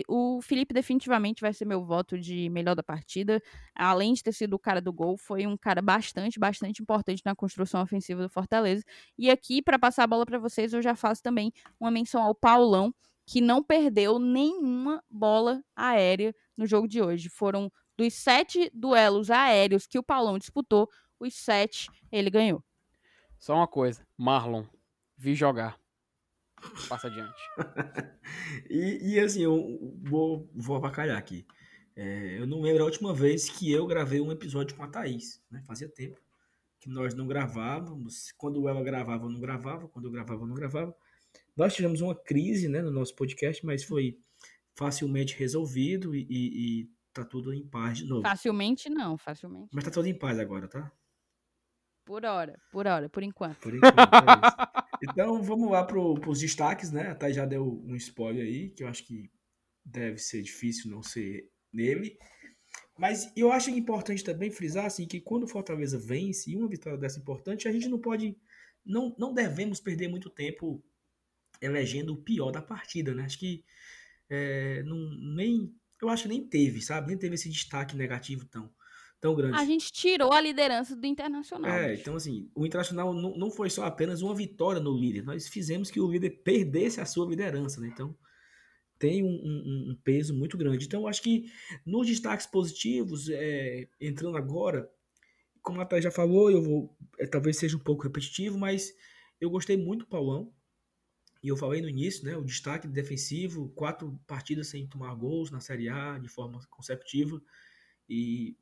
[0.09, 3.43] O, Felipe definitivamente vai ser meu voto de melhor da partida.
[3.75, 7.35] Além de ter sido o cara do gol, foi um cara bastante, bastante importante na
[7.35, 8.85] construção ofensiva do Fortaleza.
[9.19, 12.35] E aqui, para passar a bola para vocês, eu já faço também uma menção ao
[12.35, 12.95] Paulão,
[13.27, 17.29] que não perdeu nenhuma bola aérea no jogo de hoje.
[17.29, 22.63] Foram dos sete duelos aéreos que o Paulão disputou, os sete ele ganhou.
[23.39, 24.65] Só uma coisa, Marlon,
[25.17, 25.79] vi jogar.
[26.89, 27.39] Passa adiante.
[28.71, 31.47] e, e, assim, eu vou, vou avacalhar aqui.
[31.95, 35.43] É, eu não lembro a última vez que eu gravei um episódio com a Thaís.
[35.51, 35.63] Né?
[35.67, 36.21] Fazia tempo
[36.81, 38.33] que nós não gravávamos.
[38.37, 39.89] Quando ela gravava, eu não gravava.
[39.89, 40.95] Quando eu gravava, eu não gravava.
[41.57, 44.19] Nós tivemos uma crise né, no nosso podcast, mas foi
[44.75, 48.23] facilmente resolvido e, e, e tá tudo em paz de novo.
[48.23, 49.71] Facilmente não, facilmente.
[49.73, 50.93] Mas tá tudo em paz agora, tá?
[52.07, 53.59] Por hora, por hora, por enquanto.
[53.59, 53.99] Por enquanto, é
[55.03, 57.09] Então vamos lá para os destaques, né?
[57.09, 59.31] Até já deu um spoiler aí, que eu acho que
[59.85, 62.17] deve ser difícil não ser nele.
[62.97, 66.97] Mas eu acho importante também frisar assim, que quando o Fortaleza vence, e uma vitória
[66.97, 68.37] dessa importante, a gente não pode,
[68.85, 70.83] não, não devemos perder muito tempo
[71.61, 73.25] elegendo o pior da partida, né?
[73.25, 73.65] Acho que
[74.31, 74.97] é, não,
[75.35, 77.09] nem, eu acho que nem teve, sabe?
[77.09, 78.73] Nem teve esse destaque negativo tão,
[79.21, 79.57] tão grande.
[79.57, 81.71] A gente tirou a liderança do Internacional.
[81.71, 82.03] É, bicho.
[82.03, 85.91] então assim, o Internacional não, não foi só apenas uma vitória no líder, nós fizemos
[85.91, 87.89] que o líder perdesse a sua liderança, né?
[87.89, 88.17] Então
[88.99, 90.87] tem um, um, um peso muito grande.
[90.87, 91.51] Então, acho que
[91.85, 94.91] nos destaques positivos, é, entrando agora,
[95.63, 98.95] como a Thay já falou, eu vou, é, talvez seja um pouco repetitivo, mas
[99.41, 100.53] eu gostei muito do Paulão.
[101.43, 105.61] E eu falei no início, né, o destaque defensivo, quatro partidas sem tomar gols na
[105.61, 107.41] Série A de forma consecutiva.
[108.09, 108.57] E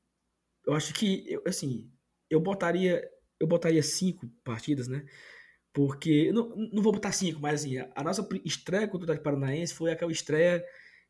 [0.66, 1.90] eu acho que, eu, assim,
[2.30, 5.04] eu botaria, eu botaria cinco partidas, né?
[5.72, 9.24] Porque, não, não vou botar cinco, mas assim, a, a nossa estreia contra o Atlético
[9.24, 10.64] Paranaense foi aquela estreia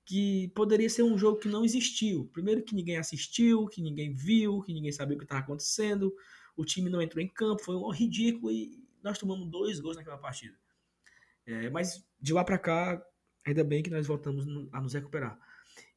[0.06, 2.28] que poderia ser um jogo que não existiu.
[2.32, 6.14] Primeiro que ninguém assistiu, que ninguém viu, que ninguém sabia o que estava acontecendo,
[6.56, 10.18] o time não entrou em campo, foi um ridículo e nós tomamos dois gols naquela
[10.18, 10.56] partida.
[11.46, 13.02] É, mas de lá para cá,
[13.46, 15.38] ainda bem que nós voltamos a nos recuperar.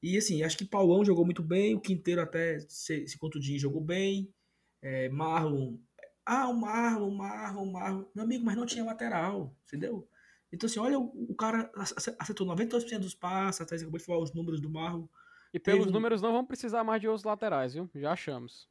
[0.02, 3.82] E assim, acho que Paulão jogou muito bem, o Quinteiro até se, se contundir jogou
[3.82, 4.32] bem,
[4.82, 5.78] é, Marlon.
[6.26, 8.06] Ah, o Marlon, o Marlon, o Marlon.
[8.14, 10.08] Meu amigo, mas não tinha lateral, entendeu?
[10.52, 11.72] Então, assim, olha, o, o cara
[12.20, 15.08] acertou 92% dos passes, até acabou de falar os números do Marlon.
[15.54, 15.94] E pelos Teve...
[15.94, 17.90] números não vamos precisar mais de outros laterais, viu?
[17.96, 18.68] Já achamos.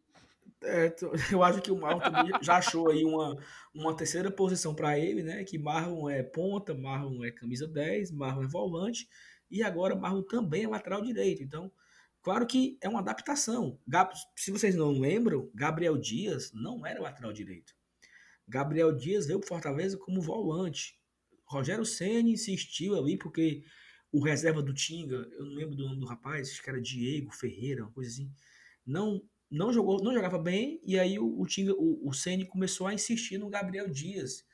[0.62, 0.95] É,
[1.33, 3.37] eu acho que o Marlon também já achou aí uma,
[3.75, 5.45] uma terceira posição para ele, né?
[5.45, 9.09] Que Marlon é ponta, Marlon é camisa 10, Marlon é volante
[9.51, 11.43] e agora Marlon também é lateral direito.
[11.43, 11.71] Então,
[12.23, 13.79] claro que é uma adaptação.
[14.35, 17.75] Se vocês não lembram, Gabriel Dias não era lateral direito.
[18.49, 20.99] Gabriel Dias veio para Fortaleza como volante.
[21.45, 23.63] Rogério Ceni insistiu ali porque
[24.13, 27.35] o reserva do Tinga, eu não lembro do nome do rapaz, acho que era Diego
[27.35, 28.31] Ferreira, uma coisa assim,
[28.85, 32.87] não não jogou, não jogava bem, e aí o, o, Tinga, o, o Ceni começou
[32.87, 34.45] a insistir no Gabriel Dias,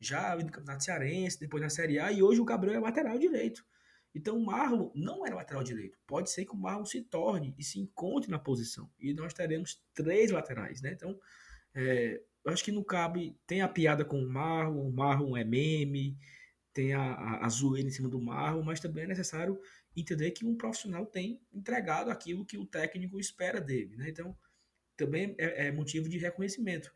[0.00, 3.64] já no Campeonato Cearense, depois na Série A, e hoje o Gabriel é lateral direito.
[4.14, 5.98] Então o Marlon não era lateral direito.
[6.06, 8.90] Pode ser que o Marlon se torne e se encontre na posição.
[8.98, 10.92] E nós teremos três laterais, né?
[10.92, 11.18] Então,
[11.74, 13.38] é, acho que não cabe.
[13.46, 16.16] Tem a piada com o Marlon, o Marlon é meme,
[16.72, 19.60] tem a, a, a zoeira em cima do Marlon, mas também é necessário
[19.96, 24.08] entender que um profissional tem entregado aquilo que o técnico espera dele, né?
[24.08, 24.36] Então,
[24.96, 26.92] também é, é, motivo de reconhecimento.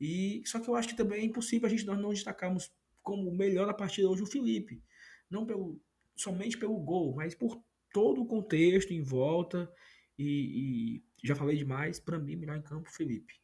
[0.00, 3.30] E só que eu acho que também é impossível a gente nós não destacarmos como
[3.32, 4.82] melhor da partida hoje o Felipe,
[5.30, 5.80] não pelo
[6.16, 9.72] somente pelo gol, mas por todo o contexto em volta
[10.18, 13.34] e, e já falei demais, para mim melhor em campo Felipe.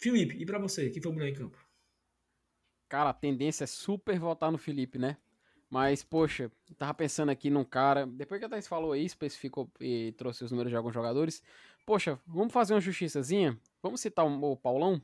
[0.00, 1.58] Felipe, e para você, quem foi o melhor em campo?
[2.88, 5.18] Cara, a tendência é super votar no Felipe, né?
[5.68, 8.06] Mas, poxa, tava pensando aqui num cara.
[8.06, 11.42] Depois que a Thais falou aí, especificou e trouxe os números de alguns jogadores.
[11.84, 13.58] Poxa, vamos fazer uma justiçazinha?
[13.82, 15.02] Vamos citar o Paulão?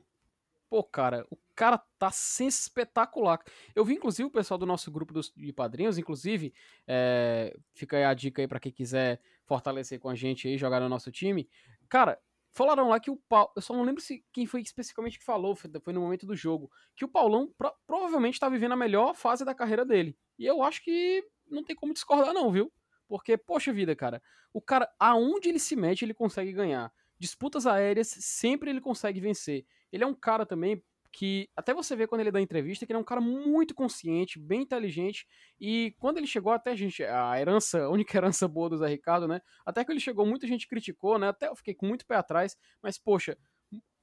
[0.75, 2.09] Pô, cara, o cara tá
[2.41, 3.39] espetacular.
[3.73, 6.53] Eu vi, inclusive, o pessoal do nosso grupo dos, de padrinhos, inclusive,
[6.85, 10.81] é, fica aí a dica aí para quem quiser fortalecer com a gente aí, jogar
[10.81, 11.47] no nosso time.
[11.87, 12.19] Cara,
[12.51, 13.53] falaram lá que o Paulo.
[13.55, 16.69] Eu só não lembro se quem foi especificamente que falou, foi no momento do jogo,
[16.93, 20.17] que o Paulão pro, provavelmente tá vivendo a melhor fase da carreira dele.
[20.37, 22.69] E eu acho que não tem como discordar, não, viu?
[23.07, 26.91] Porque, poxa vida, cara, o cara, aonde ele se mete, ele consegue ganhar.
[27.17, 29.65] Disputas aéreas, sempre ele consegue vencer.
[29.91, 30.81] Ele é um cara também
[31.15, 34.37] que, até você vê quando ele dá entrevista, que ele é um cara muito consciente,
[34.37, 35.25] bem inteligente.
[35.57, 38.87] E quando ele chegou, até a gente, a herança, a única herança boa do Zé
[38.87, 39.39] Ricardo, né?
[39.65, 41.29] Até que ele chegou, muita gente criticou, né?
[41.29, 43.37] Até eu fiquei com muito pé atrás, mas, poxa,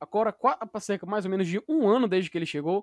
[0.01, 0.35] agora,
[0.81, 2.83] cerca mais ou menos de um ano desde que ele chegou,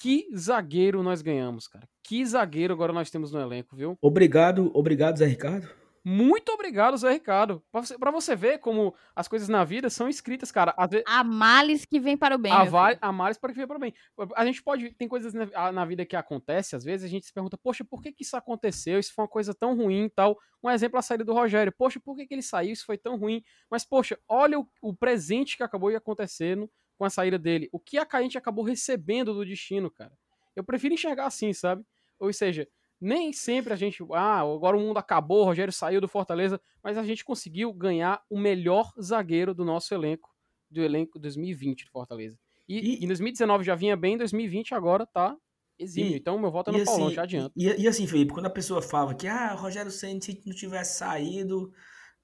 [0.00, 1.88] que zagueiro nós ganhamos, cara.
[2.04, 3.98] Que zagueiro agora nós temos no elenco, viu?
[4.00, 5.68] Obrigado, obrigado, Zé Ricardo.
[6.10, 7.62] Muito obrigado, Zé Ricardo.
[7.70, 10.72] Pra você, pra você ver como as coisas na vida são escritas, cara.
[10.76, 12.50] Às vezes, A males que vem para o bem.
[12.70, 13.92] va- a males para que venha para o bem.
[14.34, 14.94] A gente pode.
[14.94, 18.00] Tem coisas na, na vida que acontece, às vezes, a gente se pergunta, poxa, por
[18.00, 18.98] que, que isso aconteceu?
[18.98, 20.38] Isso foi uma coisa tão ruim e tal.
[20.62, 21.72] Um exemplo a saída do Rogério.
[21.76, 22.72] Poxa, por que, que ele saiu?
[22.72, 23.42] Isso foi tão ruim.
[23.70, 27.68] Mas, poxa, olha o, o presente que acabou acontecendo com a saída dele.
[27.70, 30.12] O que a gente acabou recebendo do destino, cara.
[30.56, 31.84] Eu prefiro enxergar assim, sabe?
[32.18, 32.66] Ou seja,
[33.00, 34.02] nem sempre a gente.
[34.12, 38.22] Ah, agora o mundo acabou, o Rogério saiu do Fortaleza, mas a gente conseguiu ganhar
[38.28, 40.30] o melhor zagueiro do nosso elenco,
[40.70, 42.38] do elenco 2020 do Fortaleza.
[42.68, 45.36] E, E- em 2019 já vinha bem, em 2020 agora tá
[45.78, 46.12] exímio.
[46.12, 47.52] E- então meu voto é no Paulão, assim, já adianto.
[47.56, 50.54] e, e assim, Felipe, quando a pessoa fala que ah, o Rogério Ceni se não
[50.54, 51.72] tivesse saído,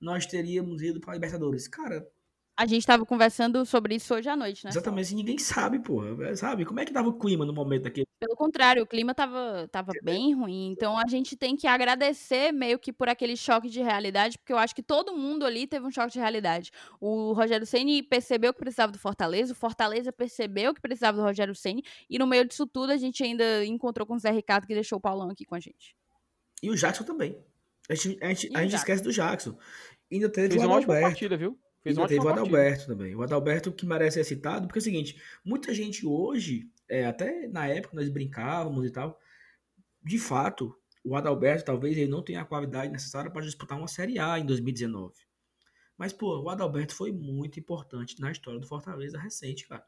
[0.01, 1.67] nós teríamos ido para Libertadores.
[1.69, 2.07] Cara,
[2.57, 4.71] A gente tava conversando sobre isso hoje à noite, né?
[4.71, 6.37] exatamente, assim, ninguém sabe, porra.
[6.37, 6.65] Sabe?
[6.65, 8.07] Como é que tava o clima no momento daquele?
[8.21, 10.71] Pelo contrário, o clima tava, tava bem ruim.
[10.71, 14.59] Então a gente tem que agradecer meio que por aquele choque de realidade, porque eu
[14.59, 16.71] acho que todo mundo ali teve um choque de realidade.
[17.01, 21.57] O Rogério Ceni percebeu que precisava do Fortaleza, o Fortaleza percebeu que precisava do Rogério
[21.57, 24.75] Ceni, e no meio disso tudo a gente ainda encontrou com o Zé Ricardo que
[24.75, 25.97] deixou o Paulão aqui com a gente.
[26.63, 27.37] E o Jackson também.
[27.91, 28.77] A gente, a gente, E a o gente Jackson?
[28.77, 29.59] esquece do Jackson.
[30.11, 31.59] Ainda teve Fez o uma ótima partida, viu?
[31.85, 32.29] Fez uma teve o.
[32.29, 33.15] Adalberto também.
[33.15, 37.47] O Adalberto que merece ser citado, porque é o seguinte, muita gente hoje, é, até
[37.47, 39.21] na época nós brincávamos e tal,
[40.03, 44.19] de fato, o Adalberto talvez ele não tenha a qualidade necessária para disputar uma Série
[44.19, 45.15] A em 2019.
[45.97, 49.85] Mas, pô, o Adalberto foi muito importante na história do Fortaleza recente, cara.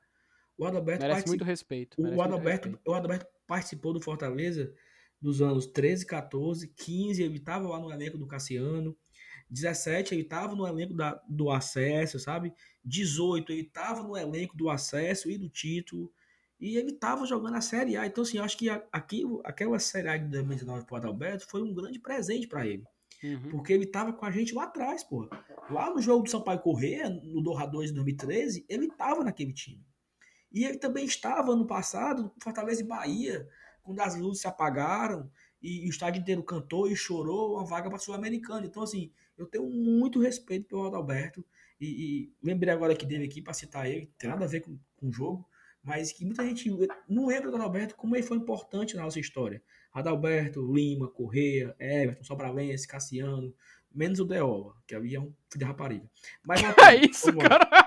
[0.56, 2.00] O Adalberto, Merece partici- muito respeito.
[2.00, 2.90] merece o, Adalberto, respeito.
[2.90, 4.72] o Adalberto participou do Fortaleza
[5.20, 8.96] dos anos 13, 14, 15, ele estava lá no elenco do Cassiano.
[9.48, 12.52] 17, ele estava no elenco da, do acesso, sabe?
[12.84, 16.12] 18, ele estava no elenco do acesso e do título.
[16.58, 18.06] E ele estava jogando a Série A.
[18.06, 21.46] Então, assim, eu acho que a- aquilo, aquela Série A de 2019 para o Adalberto
[21.46, 22.84] foi um grande presente para ele.
[23.22, 23.50] Uhum.
[23.50, 25.28] Porque ele tava com a gente lá atrás, pô.
[25.70, 29.84] Lá no jogo do Sampaio Corrêa, no Doha 2 de 2013, ele tava naquele time.
[30.52, 33.46] E ele também estava no passado, Fortaleza e Bahia,
[33.82, 35.30] quando as luzes se apagaram
[35.62, 38.66] e o estádio inteiro cantou e chorou uma vaga para Sul-Americana.
[38.66, 41.44] Então, assim, eu tenho muito respeito pelo Adalberto.
[41.80, 44.78] E, e lembrei agora que dele aqui para citar ele, tem nada a ver com,
[44.96, 45.46] com o jogo,
[45.82, 46.70] mas que muita gente
[47.08, 49.62] não lembra do Adalberto como ele foi importante na nossa história.
[49.92, 53.54] Adalberto, Lima, Correia, Everton, Sobralense, Cassiano,
[53.94, 56.10] menos o Deola, que ali é um filho de rapariga.
[56.44, 57.48] Mas voltando, É isso, vamos lá.
[57.48, 57.86] cara.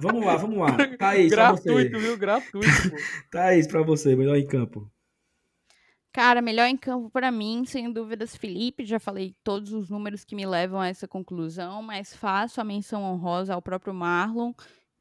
[0.00, 0.76] Vamos lá, vamos lá.
[0.98, 1.68] Thaís, pra você.
[1.68, 2.16] Gratuito, viu?
[2.18, 2.96] Gratuito, pô.
[3.30, 4.90] Thaís, pra você, melhor em campo.
[6.12, 8.84] Cara, melhor em campo pra mim, sem dúvidas, Felipe.
[8.84, 13.02] Já falei todos os números que me levam a essa conclusão, mas faço a menção
[13.02, 14.52] honrosa ao próprio Marlon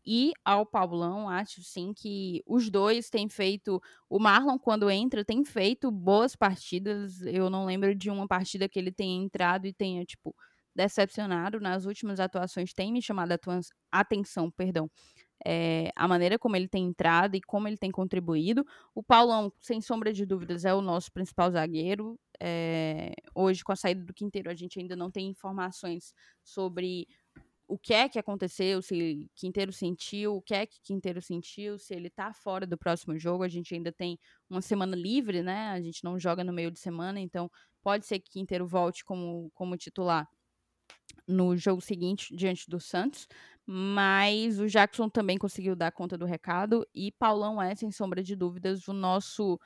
[0.05, 1.27] e ao Paulão.
[1.27, 3.81] Acho sim que os dois têm feito.
[4.09, 7.21] O Marlon, quando entra, tem feito boas partidas.
[7.23, 10.33] Eu não lembro de uma partida que ele tenha entrado e tenha, tipo,
[10.73, 11.59] decepcionado.
[11.59, 14.89] Nas últimas atuações tem me chamado a atenção, perdão.
[15.45, 18.65] É, a maneira como ele tem entrado e como ele tem contribuído.
[18.93, 22.19] O Paulão, sem sombra de dúvidas, é o nosso principal zagueiro.
[22.39, 27.07] É, hoje, com a saída do Quinteiro, a gente ainda não tem informações sobre
[27.67, 31.95] o que é que aconteceu, se Quinteiro sentiu, o que é que Quinteiro sentiu, se
[31.95, 33.43] ele tá fora do próximo jogo.
[33.43, 35.69] A gente ainda tem uma semana livre, né?
[35.69, 37.49] A gente não joga no meio de semana, então
[37.81, 40.27] pode ser que Quinteiro volte como, como titular
[41.25, 43.27] no jogo seguinte diante do Santos,
[43.73, 48.35] mas o Jackson também conseguiu dar conta do recado e Paulão é sem sombra de
[48.35, 49.59] dúvidas o nosso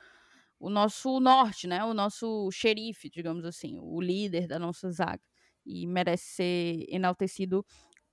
[0.58, 1.84] o nosso norte, né?
[1.84, 5.22] O nosso xerife, digamos assim, o líder da nossa zaga
[5.66, 7.64] e merece ser enaltecido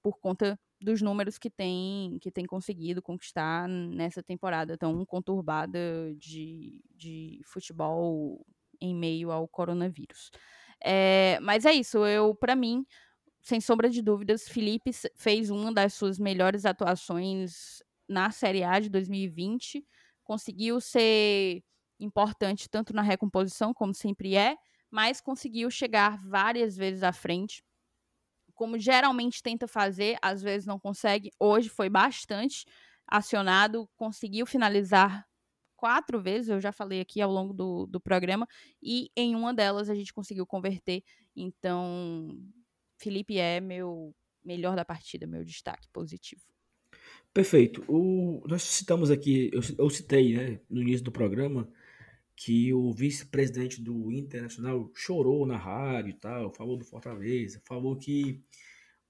[0.01, 5.79] por conta dos números que tem que tem conseguido conquistar nessa temporada tão conturbada
[6.17, 8.45] de, de futebol
[8.81, 10.31] em meio ao coronavírus.
[10.83, 12.85] É, mas é isso, eu para mim
[13.43, 18.89] sem sombra de dúvidas, Felipe fez uma das suas melhores atuações na Série A de
[18.89, 19.85] 2020.
[20.23, 21.61] Conseguiu ser
[21.99, 24.55] importante tanto na recomposição, como sempre é,
[24.89, 27.61] mas conseguiu chegar várias vezes à frente.
[28.53, 31.29] Como geralmente tenta fazer, às vezes não consegue.
[31.37, 32.65] Hoje foi bastante
[33.05, 35.27] acionado, conseguiu finalizar
[35.75, 38.47] quatro vezes, eu já falei aqui ao longo do, do programa,
[38.81, 41.03] e em uma delas a gente conseguiu converter.
[41.35, 42.39] Então,
[43.03, 46.41] Felipe é meu melhor da partida, meu destaque positivo.
[47.33, 47.83] Perfeito.
[47.87, 51.69] O, nós citamos aqui, eu, eu citei né, no início do programa
[52.35, 58.41] que o vice-presidente do Internacional chorou na rádio e tal, falou do Fortaleza, falou que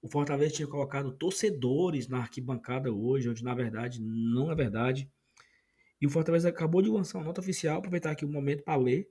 [0.02, 5.10] o Fortaleza tinha colocado torcedores na arquibancada hoje, onde na verdade não é verdade.
[6.00, 9.08] E o Fortaleza acabou de lançar uma nota oficial, aproveitar aqui o momento para ler.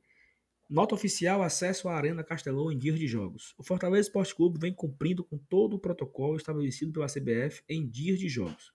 [0.73, 3.53] Nota oficial acesso à Arena Castelão em dias de jogos.
[3.59, 8.17] O Fortaleza Esporte Clube vem cumprindo com todo o protocolo estabelecido pela CBF em dias
[8.17, 8.73] de jogos.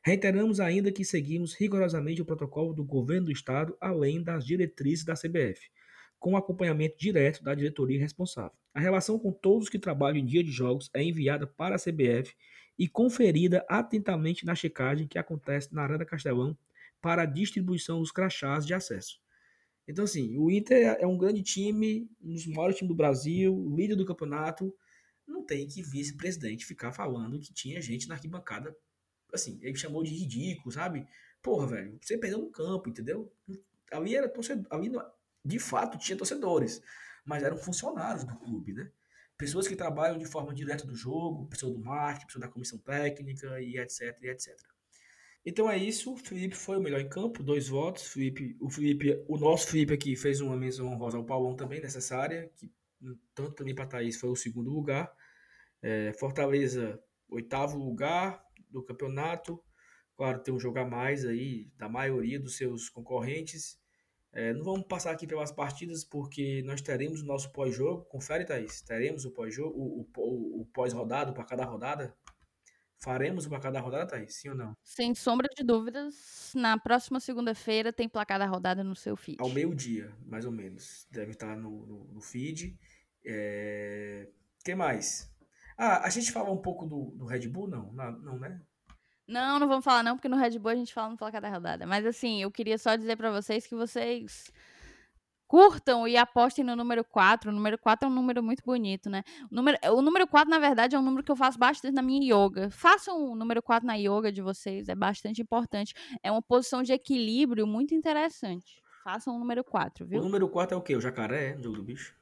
[0.00, 5.14] Reiteramos ainda que seguimos rigorosamente o protocolo do governo do estado, além das diretrizes da
[5.14, 5.72] CBF,
[6.20, 8.56] com acompanhamento direto da diretoria responsável.
[8.72, 12.32] A relação com todos que trabalham em dia de jogos é enviada para a CBF
[12.78, 16.56] e conferida atentamente na checagem que acontece na Arena Castelão
[17.02, 19.20] para a distribuição dos crachás de acesso.
[19.86, 23.96] Então, assim, o Inter é um grande time, um dos maiores times do Brasil, líder
[23.96, 24.74] do campeonato.
[25.26, 28.76] Não tem que vice-presidente ficar falando que tinha gente na arquibancada.
[29.32, 31.06] Assim, ele chamou de ridículo, sabe?
[31.42, 33.32] Porra, velho, você perdeu no campo, entendeu?
[33.90, 34.90] Ali era torcedor, ali
[35.44, 36.82] de fato tinha torcedores,
[37.24, 38.90] mas eram funcionários do clube, né?
[39.36, 43.60] Pessoas que trabalham de forma direta do jogo, pessoa do marketing, pessoa da comissão técnica
[43.60, 44.54] e etc, e etc.
[45.44, 46.12] Então é isso.
[46.12, 48.06] O Felipe foi o melhor em campo, dois votos.
[48.06, 52.50] Felipe, o Felipe, o nosso Felipe aqui fez uma menção honrosa ao Paulão também necessária,
[52.56, 52.70] que
[53.34, 55.10] tanto também para Thaís foi o segundo lugar.
[55.82, 59.62] É, Fortaleza, oitavo lugar do campeonato.
[60.16, 63.80] Claro, tem um jogo a mais aí da maioria dos seus concorrentes.
[64.32, 68.04] É, não vamos passar aqui pelas partidas porque nós teremos o nosso pós-jogo.
[68.04, 68.82] Confere, Thaís.
[68.82, 72.14] Teremos o pós-jogo, o, o, o pós-rodado para cada rodada.
[73.02, 74.34] Faremos o placar da rodada, Thaís?
[74.34, 74.76] Sim ou não?
[74.82, 79.38] Sem sombra de dúvidas, na próxima segunda-feira tem placar da rodada no seu feed.
[79.40, 81.06] Ao meio-dia, mais ou menos.
[81.10, 82.78] Deve estar no, no, no feed.
[83.24, 84.28] É...
[84.62, 85.30] que mais?
[85.78, 87.68] Ah, a gente fala um pouco do, do Red Bull?
[87.68, 88.60] Não, não, não, né?
[89.26, 91.48] Não, não vamos falar não, porque no Red Bull a gente fala no placar da
[91.48, 91.86] rodada.
[91.86, 94.52] Mas assim, eu queria só dizer para vocês que vocês
[95.50, 97.50] curtam e apostem no número 4.
[97.50, 99.24] O número 4 é um número muito bonito, né?
[99.50, 102.02] O número, o número 4, na verdade, é um número que eu faço bastante na
[102.02, 102.70] minha yoga.
[102.70, 105.92] Façam o número 4 na yoga de vocês, é bastante importante.
[106.22, 108.80] É uma posição de equilíbrio muito interessante.
[109.02, 110.20] Façam o número 4, viu?
[110.20, 110.94] O número 4 é o quê?
[110.94, 112.14] O jacaré, jogo do bicho?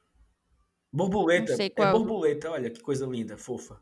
[0.91, 1.61] Borboleta.
[1.61, 1.91] É qual.
[1.91, 3.79] borboleta, olha que coisa linda, fofa.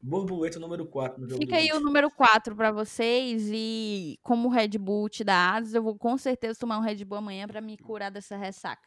[0.00, 4.50] Borboleta número 4 no jogo Fica aí o número 4 pra vocês e como o
[4.50, 7.60] Red Bull te dá asas, eu vou com certeza tomar um Red Bull amanhã pra
[7.60, 8.86] me curar dessa ressaca.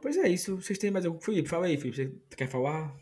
[0.00, 0.56] Pois é isso.
[0.56, 1.20] Vocês têm mais algum?
[1.20, 1.96] Felipe, fala aí, Felipe.
[2.28, 2.94] Você quer falar?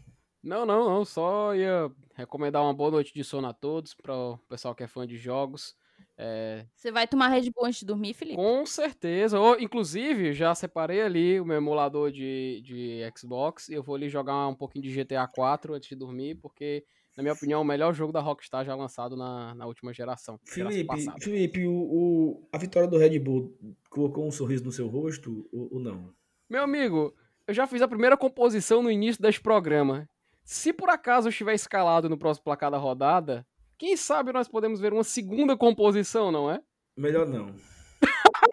[0.43, 1.05] Não, não, não.
[1.05, 4.87] Só ia recomendar uma boa noite de sono a todos, para o pessoal que é
[4.87, 5.75] fã de jogos.
[6.17, 8.37] É, Você vai tomar Red Bull antes de dormir, Felipe?
[8.37, 9.39] com certeza.
[9.41, 14.09] Ou, inclusive, já separei ali o meu emulador de, de Xbox e eu vou ali
[14.09, 16.85] jogar um pouquinho de GTA 4 antes de dormir, porque,
[17.17, 20.39] na minha opinião, é o melhor jogo da Rockstar já lançado na, na última geração.
[20.47, 21.19] geração Felipe, passada.
[21.21, 23.57] Felipe o, o- a vitória do Red Bull
[23.91, 26.15] colocou um sorriso no seu rosto ou, ou não?
[26.49, 27.13] Meu amigo,
[27.47, 30.09] eu já fiz a primeira composição no início deste programa.
[30.45, 33.47] Se por acaso eu estiver escalado no próximo placar da rodada,
[33.79, 36.61] quem sabe nós podemos ver uma segunda composição, não é?
[36.97, 37.55] Melhor não.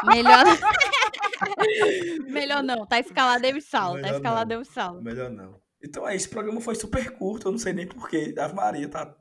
[0.05, 0.45] Melhor.
[2.29, 4.49] Melhor não, tá escalado David Salo, tá escalado.
[4.49, 5.01] David Salo.
[5.01, 5.59] Melhor não.
[5.83, 8.33] Então é, esse programa foi super curto, eu não sei nem porquê.
[8.37, 9.15] Ave Maria, tá.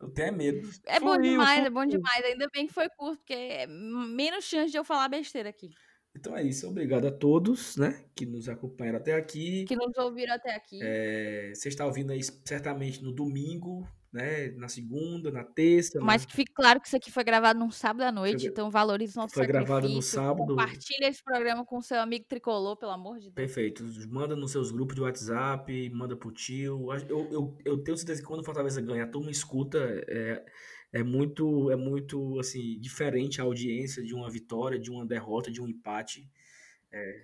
[0.00, 0.68] Eu tenho medo.
[0.86, 2.24] É bom Fluiu, demais, é bom demais.
[2.24, 5.70] Ainda bem que foi curto, porque é menos chance de eu falar besteira aqui.
[6.16, 6.68] Então é isso.
[6.68, 8.04] Obrigado a todos, né?
[8.14, 9.64] Que nos acompanharam até aqui.
[9.64, 10.78] Que nos ouviram até aqui.
[10.82, 14.48] É, você está ouvindo aí certamente no domingo, né?
[14.52, 15.98] Na segunda, na terça.
[16.00, 18.48] Mas na- que fique claro que isso aqui foi gravado num sábado à noite, Foi-
[18.50, 20.14] então valorize nosso foi gravado no sacrifício.
[20.16, 20.46] sábado.
[20.46, 23.34] Compartilha esse programa com seu amigo tricolor, pelo amor de Deus.
[23.34, 23.84] Perfeito.
[24.08, 26.88] Manda nos seus grupos de WhatsApp, manda pro tio.
[27.08, 29.78] Eu, eu, eu tenho certeza que quando o Fortaleza ganha, a turma escuta.
[30.08, 30.44] É,
[30.90, 35.60] é muito, é muito assim, diferente a audiência de uma vitória, de uma derrota, de
[35.60, 36.26] um empate.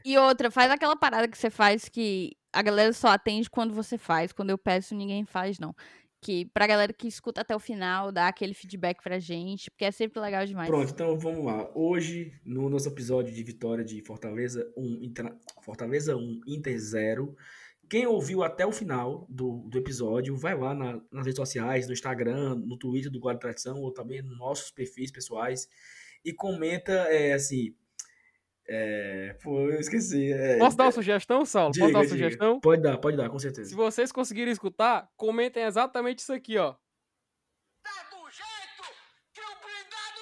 [0.05, 3.97] E outra, faz aquela parada que você faz que a galera só atende quando você
[3.97, 4.31] faz.
[4.33, 5.75] Quando eu peço, ninguém faz, não.
[6.25, 9.91] Que pra galera que escuta até o final, dá aquele feedback pra gente, porque é
[9.91, 10.67] sempre legal demais.
[10.67, 11.71] Pronto, então vamos lá.
[11.75, 15.37] Hoje, no nosso episódio de vitória de Fortaleza 1, Inter...
[15.63, 17.37] Fortaleza 1, Inter 0.
[17.91, 21.93] Quem ouviu até o final do, do episódio, vai lá na- nas redes sociais, no
[21.93, 25.69] Instagram, no Twitter do Guarda Tradição, ou também nos nossos perfis pessoais,
[26.25, 27.75] e comenta, é, assim.
[28.67, 30.33] É, pô, eu esqueci.
[30.33, 31.73] é, Posso dar uma sugestão, Saulo?
[31.73, 32.17] diga, Posso dar uma diga.
[32.17, 32.61] sugestão?
[32.61, 33.69] Pode dar, pode dar, com certeza.
[33.69, 36.75] Se vocês conseguirem escutar, comentem exatamente isso aqui, ó.
[37.83, 38.85] Tá do jeito
[39.35, 40.21] que o blindado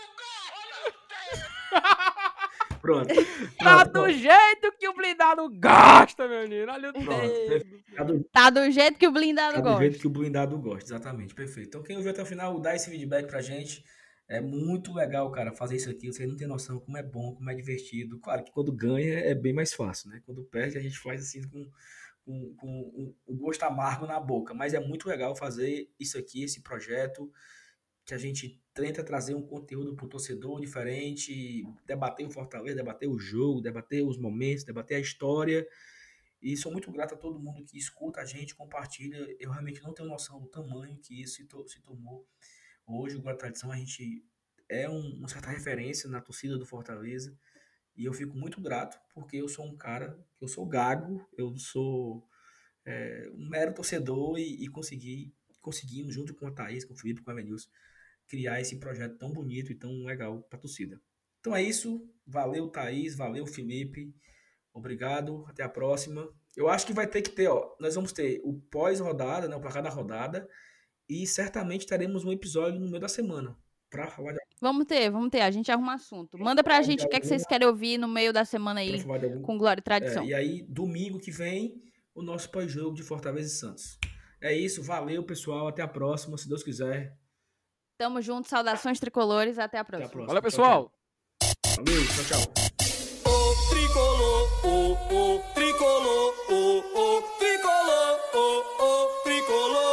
[1.73, 1.73] gosta!
[2.83, 3.15] Pronto.
[3.15, 3.23] Tá
[3.77, 4.11] Pronto, do pronto.
[4.13, 6.73] jeito que o blindado gosta, meu menino.
[6.73, 6.93] Olha o.
[7.95, 9.81] Tá do- Tá do jeito que o blindado Tá do gosta.
[9.83, 11.69] jeito que o blindado gosta, exatamente, perfeito.
[11.69, 13.85] Então quem ouviu até o final, dá esse feedback pra gente.
[14.37, 16.07] É muito legal, cara, fazer isso aqui.
[16.13, 18.19] Você não tem noção como é bom, como é divertido.
[18.21, 20.23] Claro que quando ganha é bem mais fácil, né?
[20.25, 21.71] Quando perde a gente faz assim com,
[22.25, 24.55] com, com um- gosto amargo na boca.
[24.55, 27.31] Mas é muito legal fazer isso aqui, esse projeto.
[28.07, 33.09] que a gente tenta trazer um conteúdo para o torcedor diferente, debater o Fortaleza, debater
[33.09, 35.67] o jogo, debater os momentos, debater a história.
[36.43, 39.17] E sou muito grato a todo mundo que escuta a gente, compartilha.
[39.39, 42.27] Eu realmente não tenho noção do tamanho que isso se, to se tomou.
[42.87, 44.25] Hoje, o Guarda Tradição, a gente
[44.69, 47.37] é um, uma certa referência na torcida do Fortaleza.
[47.97, 52.27] E eu fico muito grato, porque eu sou um cara, eu sou gago, eu sou
[52.85, 57.23] é, um mero torcedor e, e consegui, conseguimos, junto com a Thaís, com o Felipe,
[57.23, 57.69] com a Venilson,
[58.27, 61.01] criar esse projeto tão bonito e tão legal para a torcida.
[61.41, 62.09] Então é isso.
[62.27, 63.15] Valeu, Thaís.
[63.15, 64.15] Valeu, Felipe.
[64.73, 65.45] Obrigado.
[65.49, 66.29] Até a próxima.
[66.57, 67.77] Eu acho que vai ter que ter, ó.
[67.79, 69.57] Nós vamos ter o pós-rodada, né?
[69.57, 70.49] O placar da rodada.
[71.09, 73.57] E certamente teremos um episódio no meio da semana.
[73.91, 75.41] Pra falar de, Vamos ter, vamos ter.
[75.43, 76.39] A gente arruma assunto.
[76.39, 78.81] Manda pra gente o que, é que vocês alguma- querem ouvir no meio da semana
[78.81, 80.23] aí, algum- com Glória e Tradição.
[80.23, 81.75] É, e aí, domingo que vem,
[82.15, 83.99] o nosso pós-jogo de Fortaleza e Santos.
[84.41, 84.83] É isso.
[84.83, 85.69] Valeu, pessoal.
[85.69, 87.17] Até a próxima, se Deus quiser.
[87.99, 90.11] Tamo junto, saudações tricolores, até a Até a próxima.
[90.11, 90.27] próxima.
[90.27, 90.93] Valeu, Tchau, pessoal.
[91.39, 91.85] tchau.
[91.85, 92.07] Valeu.
[92.07, 92.53] Tchau, tchau.
[93.27, 99.92] O tricolor, o, o tricolor, o, o tricolor, o, o tricolor,